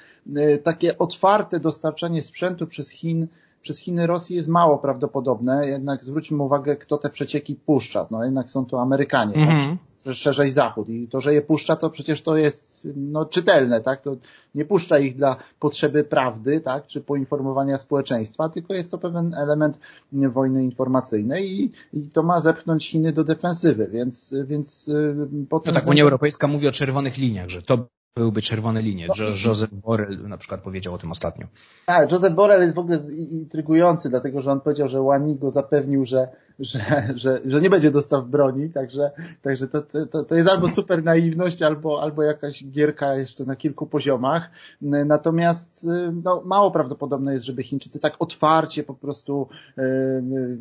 Takie 0.63 0.97
otwarte 0.97 1.59
dostarczanie 1.59 2.21
sprzętu 2.21 2.67
przez 2.67 2.89
Chin 2.89 3.27
przez 3.65 3.79
Chiny 3.79 4.07
Rosji 4.07 4.35
jest 4.35 4.49
mało 4.49 4.77
prawdopodobne, 4.77 5.67
jednak 5.67 6.03
zwróćmy 6.03 6.43
uwagę, 6.43 6.75
kto 6.75 6.97
te 6.97 7.09
przecieki 7.09 7.55
puszcza. 7.55 8.07
No 8.11 8.25
jednak 8.25 8.51
są 8.51 8.65
to 8.65 8.81
Amerykanie, 8.81 9.35
mm 9.35 9.59
-hmm. 9.59 9.77
tak? 10.05 10.13
szerzej 10.13 10.51
Zachód. 10.51 10.89
I 10.89 11.07
to, 11.07 11.21
że 11.21 11.33
je 11.33 11.41
puszcza, 11.41 11.75
to 11.75 11.89
przecież 11.89 12.21
to 12.21 12.37
jest 12.37 12.87
no, 12.95 13.25
czytelne, 13.25 13.81
tak? 13.81 14.01
To 14.01 14.15
nie 14.55 14.65
puszcza 14.65 14.99
ich 14.99 15.15
dla 15.15 15.35
potrzeby 15.59 16.03
prawdy, 16.03 16.59
tak? 16.59 16.87
Czy 16.87 17.01
poinformowania 17.01 17.77
społeczeństwa, 17.77 18.49
tylko 18.49 18.73
jest 18.73 18.91
to 18.91 18.97
pewien 18.97 19.33
element 19.33 19.79
wojny 20.11 20.63
informacyjnej 20.63 21.61
i, 21.61 21.71
i 21.93 22.09
to 22.09 22.23
ma 22.23 22.39
zepchnąć 22.39 22.89
Chiny 22.89 23.13
do 23.13 23.23
defensywy, 23.23 23.89
więc, 23.91 24.35
więc 24.47 24.87
y, 24.87 25.15
No 25.51 25.59
tak, 25.59 25.87
Unia 25.87 26.03
Europejska 26.03 26.47
mówi 26.47 26.67
o 26.67 26.71
czerwonych 26.71 27.17
liniach, 27.17 27.49
że 27.49 27.61
to 27.61 27.87
byłyby 28.19 28.41
czerwone 28.41 28.81
linie. 28.81 29.07
Jo 29.19 29.25
Joseph 29.45 29.73
Borrell 29.73 30.27
na 30.27 30.37
przykład 30.37 30.61
powiedział 30.61 30.93
o 30.93 30.97
tym 30.97 31.11
ostatnio. 31.11 31.47
Tak, 31.85 32.11
Joseph 32.11 32.35
Borrell 32.35 32.61
jest 32.61 32.75
w 32.75 32.79
ogóle 32.79 32.99
intrygujący, 33.31 34.09
dlatego 34.09 34.41
że 34.41 34.51
on 34.51 34.61
powiedział, 34.61 34.87
że 34.87 35.01
Łani 35.01 35.35
go 35.35 35.51
zapewnił, 35.51 36.05
że 36.05 36.27
że, 36.59 36.79
że, 37.15 37.41
że 37.45 37.61
nie 37.61 37.69
będzie 37.69 37.91
dostaw 37.91 38.27
broni, 38.27 38.69
także, 38.69 39.11
także 39.41 39.67
to, 39.67 39.81
to, 40.11 40.23
to 40.23 40.35
jest 40.35 40.49
albo 40.49 40.67
super 40.67 41.03
naiwność, 41.03 41.61
albo, 41.61 42.01
albo 42.01 42.23
jakaś 42.23 42.65
gierka 42.65 43.15
jeszcze 43.15 43.45
na 43.45 43.55
kilku 43.55 43.85
poziomach. 43.85 44.49
Natomiast 44.81 45.87
no, 46.23 46.41
mało 46.45 46.71
prawdopodobne 46.71 47.33
jest, 47.33 47.45
żeby 47.45 47.63
Chińczycy 47.63 47.99
tak 47.99 48.13
otwarcie 48.19 48.83
po 48.83 48.93
prostu, 48.93 49.47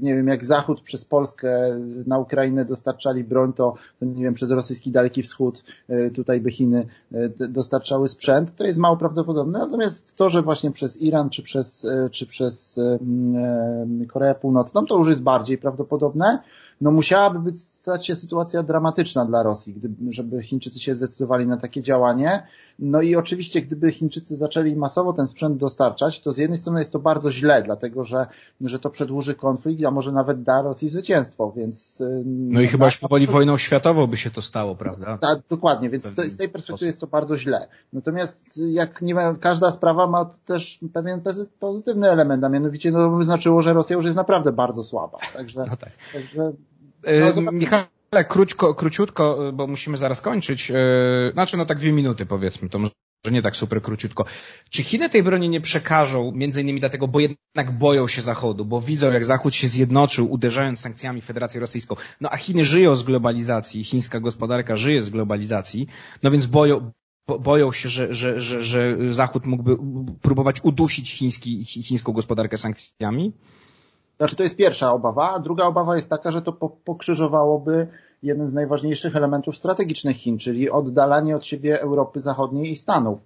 nie 0.02 0.14
wiem, 0.14 0.28
jak 0.28 0.44
Zachód 0.44 0.80
przez 0.80 1.04
Polskę 1.04 1.80
na 2.06 2.18
Ukrainę 2.18 2.64
dostarczali 2.64 3.24
broń, 3.24 3.52
to 3.52 3.74
nie 4.02 4.22
wiem, 4.24 4.34
przez 4.34 4.50
rosyjski 4.50 4.90
Daleki 4.90 5.22
Wschód 5.22 5.64
tutaj 6.14 6.40
by 6.40 6.50
Chiny 6.50 6.86
dostarczały 7.48 8.08
sprzęt, 8.08 8.56
to 8.56 8.64
jest 8.64 8.78
mało 8.78 8.96
prawdopodobne. 8.96 9.58
Natomiast 9.58 10.16
to, 10.16 10.28
że 10.28 10.42
właśnie 10.42 10.70
przez 10.70 11.02
Iran 11.02 11.30
czy 11.30 11.42
przez, 11.42 11.86
czy 12.10 12.26
przez 12.26 12.80
Koreę 14.08 14.34
Północną, 14.34 14.86
to 14.86 14.98
już 14.98 15.08
jest 15.08 15.22
bardziej 15.22 15.58
prawdopodobne 15.58 15.83
prawdopodobne, 15.84 16.42
no 16.80 16.90
musiałaby 16.90 17.38
być 17.38 17.60
stać 17.60 18.06
się 18.06 18.14
sytuacja 18.14 18.62
dramatyczna 18.62 19.24
dla 19.24 19.42
Rosji, 19.42 19.74
gdyby, 19.74 20.12
żeby 20.12 20.42
Chińczycy 20.42 20.80
się 20.80 20.94
zdecydowali 20.94 21.46
na 21.46 21.56
takie 21.56 21.82
działanie. 21.82 22.46
No 22.78 23.02
i 23.02 23.16
oczywiście, 23.16 23.62
gdyby 23.62 23.92
Chińczycy 23.92 24.36
zaczęli 24.36 24.76
masowo 24.76 25.12
ten 25.12 25.26
sprzęt 25.26 25.56
dostarczać, 25.56 26.20
to 26.20 26.32
z 26.32 26.38
jednej 26.38 26.58
strony 26.58 26.78
jest 26.78 26.92
to 26.92 26.98
bardzo 26.98 27.30
źle, 27.30 27.62
dlatego 27.62 28.04
że, 28.04 28.26
że 28.60 28.78
to 28.78 28.90
przedłuży 28.90 29.34
konflikt, 29.34 29.84
a 29.84 29.90
może 29.90 30.12
nawet 30.12 30.42
da 30.42 30.62
Rosji 30.62 30.88
zwycięstwo, 30.88 31.52
więc... 31.56 32.02
No 32.24 32.60
i 32.60 32.66
chyba 32.66 32.86
już 32.86 32.98
powoli 32.98 33.26
wojną 33.26 33.58
światową 33.58 34.06
by 34.06 34.16
się 34.16 34.30
to 34.30 34.42
stało, 34.42 34.74
prawda? 34.74 35.18
Tak, 35.18 35.38
dokładnie, 35.48 35.90
więc 35.90 36.14
to, 36.14 36.22
z 36.22 36.36
tej 36.36 36.48
perspektywy 36.48 36.86
jest 36.86 37.00
to 37.00 37.06
bardzo 37.06 37.36
źle. 37.36 37.68
Natomiast 37.92 38.60
jak 38.70 39.02
nie 39.02 39.14
ma, 39.14 39.34
każda 39.34 39.70
sprawa 39.70 40.06
ma 40.06 40.30
też 40.44 40.78
pewien 40.92 41.20
pozytywny 41.60 42.10
element, 42.10 42.44
a 42.44 42.48
mianowicie 42.48 42.90
no, 42.90 43.10
by 43.10 43.24
znaczyło, 43.24 43.62
że 43.62 43.72
Rosja 43.72 43.96
już 43.96 44.04
jest 44.04 44.16
naprawdę 44.16 44.52
bardzo 44.52 44.84
słaba. 44.84 45.18
Także, 45.34 45.64
no 45.70 45.76
tak. 45.76 45.90
także 46.12 46.52
no, 47.42 47.52
Michale, 47.52 48.24
króćko, 48.28 48.74
króciutko, 48.74 49.52
bo 49.52 49.66
musimy 49.66 49.96
zaraz 49.96 50.20
kończyć. 50.20 50.70
Yy, 50.70 50.76
znaczy, 51.32 51.56
no 51.56 51.66
tak 51.66 51.78
dwie 51.78 51.92
minuty 51.92 52.26
powiedzmy, 52.26 52.68
to 52.68 52.78
może 52.78 52.92
nie 53.30 53.42
tak 53.42 53.56
super 53.56 53.82
króciutko. 53.82 54.24
Czy 54.70 54.82
Chiny 54.82 55.08
tej 55.08 55.22
broni 55.22 55.48
nie 55.48 55.60
przekażą, 55.60 56.32
między 56.34 56.60
innymi 56.62 56.80
dlatego, 56.80 57.08
bo 57.08 57.20
jednak 57.20 57.78
boją 57.78 58.08
się 58.08 58.22
Zachodu, 58.22 58.64
bo 58.64 58.80
widzą, 58.80 59.12
jak 59.12 59.24
Zachód 59.24 59.54
się 59.54 59.68
zjednoczył, 59.68 60.32
uderzając 60.32 60.80
sankcjami 60.80 61.20
Federację 61.20 61.60
Rosyjską. 61.60 61.96
No 62.20 62.28
a 62.32 62.36
Chiny 62.36 62.64
żyją 62.64 62.96
z 62.96 63.02
globalizacji, 63.02 63.84
chińska 63.84 64.20
gospodarka 64.20 64.76
żyje 64.76 65.02
z 65.02 65.10
globalizacji, 65.10 65.86
no 66.22 66.30
więc 66.30 66.46
boją, 66.46 66.92
boją 67.40 67.72
się, 67.72 67.88
że, 67.88 68.14
że, 68.14 68.40
że, 68.40 68.62
że 68.62 68.96
Zachód 69.10 69.46
mógłby 69.46 69.76
próbować 70.22 70.64
udusić 70.64 71.12
chiński, 71.12 71.64
chińską 71.64 72.12
gospodarkę 72.12 72.58
sankcjami? 72.58 73.32
Znaczy 74.18 74.36
to 74.36 74.42
jest 74.42 74.56
pierwsza 74.56 74.92
obawa, 74.92 75.30
a 75.30 75.38
druga 75.38 75.64
obawa 75.64 75.96
jest 75.96 76.10
taka, 76.10 76.30
że 76.30 76.42
to 76.42 76.52
pokrzyżowałoby 76.84 77.86
jeden 78.22 78.48
z 78.48 78.52
najważniejszych 78.52 79.16
elementów 79.16 79.58
strategicznych 79.58 80.16
Chin, 80.16 80.38
czyli 80.38 80.70
oddalanie 80.70 81.36
od 81.36 81.44
siebie 81.44 81.80
Europy 81.80 82.20
Zachodniej 82.20 82.70
i 82.70 82.76
Stanów. 82.76 83.18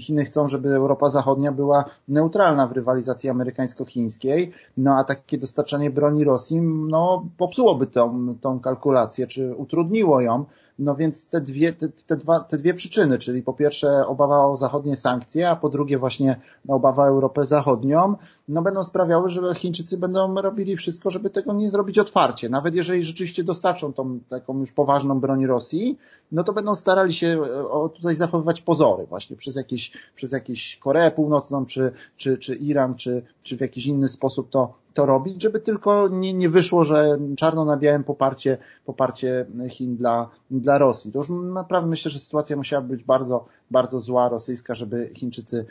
Chiny 0.00 0.24
chcą, 0.24 0.48
żeby 0.48 0.68
Europa 0.68 1.08
Zachodnia 1.08 1.52
była 1.52 1.84
neutralna 2.08 2.66
w 2.66 2.72
rywalizacji 2.72 3.30
amerykańsko-chińskiej, 3.30 4.52
no 4.76 4.96
a 4.96 5.04
takie 5.04 5.38
dostarczanie 5.38 5.90
broni 5.90 6.24
Rosji, 6.24 6.60
no 6.62 7.26
popsułoby 7.38 7.86
tą, 7.86 8.34
tą 8.40 8.60
kalkulację, 8.60 9.26
czy 9.26 9.54
utrudniło 9.56 10.20
ją. 10.20 10.44
No 10.78 10.94
więc 10.94 11.28
te 11.28 11.40
dwie, 11.40 11.72
te, 11.72 11.88
te, 11.88 12.16
dwa, 12.16 12.40
te 12.40 12.58
dwie 12.58 12.74
przyczyny, 12.74 13.18
czyli 13.18 13.42
po 13.42 13.52
pierwsze 13.52 14.06
obawa 14.06 14.46
o 14.46 14.56
zachodnie 14.56 14.96
sankcje, 14.96 15.50
a 15.50 15.56
po 15.56 15.68
drugie 15.68 15.98
właśnie 15.98 16.40
obawa 16.68 17.02
o 17.02 17.08
Europę 17.08 17.44
Zachodnią, 17.44 18.16
no 18.48 18.62
będą 18.62 18.82
sprawiały, 18.82 19.28
że 19.28 19.54
Chińczycy 19.54 19.98
będą 19.98 20.34
robili 20.34 20.76
wszystko, 20.76 21.10
żeby 21.10 21.30
tego 21.30 21.52
nie 21.52 21.70
zrobić 21.70 21.98
otwarcie. 21.98 22.48
Nawet 22.48 22.74
jeżeli 22.74 23.04
rzeczywiście 23.04 23.44
dostarczą 23.44 23.92
tą 23.92 24.20
taką 24.28 24.58
już 24.58 24.72
poważną 24.72 25.20
broń 25.20 25.46
Rosji, 25.46 25.98
no 26.32 26.44
to 26.44 26.52
będą 26.52 26.74
starali 26.74 27.12
się 27.12 27.26
e, 27.26 27.88
tutaj 27.94 28.16
zachowywać 28.16 28.62
pozory 28.62 29.06
właśnie 29.06 29.36
przez 29.36 29.56
jakieś, 29.56 29.92
przez 30.14 30.32
jakieś 30.32 30.76
Koreę 30.76 31.10
Północną, 31.10 31.66
czy, 31.66 31.92
czy, 32.16 32.38
czy 32.38 32.56
Iran, 32.56 32.94
czy, 32.94 33.22
czy 33.42 33.56
w 33.56 33.60
jakiś 33.60 33.86
inny 33.86 34.08
sposób 34.08 34.50
to, 34.50 34.74
to 34.94 35.06
robić, 35.06 35.42
żeby 35.42 35.60
tylko 35.60 36.08
nie, 36.08 36.32
nie 36.32 36.48
wyszło, 36.48 36.84
że 36.84 37.18
czarno 37.36 37.64
na 37.64 37.76
białym 37.76 38.04
poparcie, 38.04 38.58
poparcie 38.84 39.46
Chin 39.70 39.96
dla, 39.96 40.30
dla 40.50 40.78
Rosji. 40.78 41.12
To 41.12 41.18
już 41.18 41.28
naprawdę 41.28 41.90
myślę, 41.90 42.10
że 42.10 42.20
sytuacja 42.20 42.56
musiała 42.56 42.82
być 42.82 43.04
bardzo, 43.04 43.46
bardzo 43.70 44.00
zła 44.00 44.28
rosyjska, 44.28 44.74
żeby 44.74 45.10
Chińczycy 45.14 45.66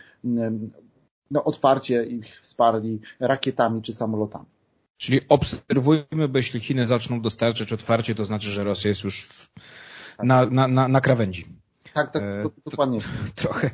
no, 1.31 1.43
otwarcie 1.43 2.05
ich 2.05 2.39
wsparli 2.41 2.99
rakietami 3.19 3.81
czy 3.81 3.93
samolotami. 3.93 4.45
Czyli 4.97 5.19
obserwujmy, 5.29 6.27
bo 6.27 6.37
jeśli 6.37 6.59
Chiny 6.59 6.85
zaczną 6.85 7.21
dostarczać 7.21 7.73
otwarcie, 7.73 8.15
to 8.15 8.25
znaczy, 8.25 8.49
że 8.49 8.63
Rosja 8.63 8.89
jest 8.89 9.03
już 9.03 9.23
w, 9.23 9.49
na, 10.23 10.45
na, 10.45 10.67
na, 10.67 10.87
na 10.87 11.01
krawędzi. 11.01 11.45
Tak, 11.93 12.11
tak, 12.11 12.23
e, 12.23 12.43
dokładnie. 12.65 12.99
Trochę, 13.35 13.69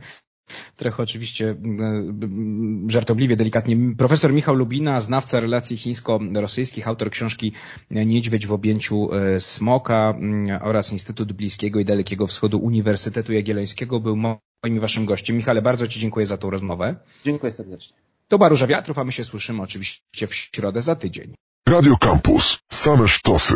trochę 0.78 1.04
oczywiście 1.04 1.56
żartobliwie, 2.88 3.36
delikatnie. 3.36 3.78
Profesor 3.98 4.34
Michał 4.34 4.56
Lubina, 4.56 5.02
znawca 5.02 5.40
relacji 5.40 5.78
chińsko-rosyjskich, 5.78 6.88
autor 6.88 7.10
książki 7.12 7.52
Niedźwiedź 7.92 8.48
w 8.48 8.54
objęciu 8.54 9.14
e, 9.14 9.40
smoka 9.40 10.14
oraz 10.62 10.92
Instytut 10.92 11.34
Bliskiego 11.34 11.80
i 11.80 11.86
Dalekiego 11.86 12.28
Wschodu 12.28 12.58
Uniwersytetu 12.58 13.34
Jagiellońskiego 13.34 14.00
był 14.00 14.16
moim 14.16 14.80
waszym 14.80 15.06
gościem. 15.06 15.36
Michale, 15.36 15.62
bardzo 15.62 15.88
Ci 15.88 16.00
dziękuję 16.00 16.26
za 16.26 16.38
tą 16.38 16.50
rozmowę. 16.50 16.96
Dziękuję 17.26 17.52
serdecznie. 17.52 17.98
To 18.28 18.38
Baruża 18.38 18.68
Wiatrów, 18.68 19.00
a 19.00 19.04
my 19.04 19.12
się 19.12 19.24
słyszymy 19.24 19.62
oczywiście 19.62 20.28
w 20.28 20.36
środę 20.36 20.82
za 20.82 20.96
tydzień. 20.96 21.34
Radio 21.70 21.98
Campus. 21.98 22.60
Same 22.72 23.08
sztosy. 23.08 23.54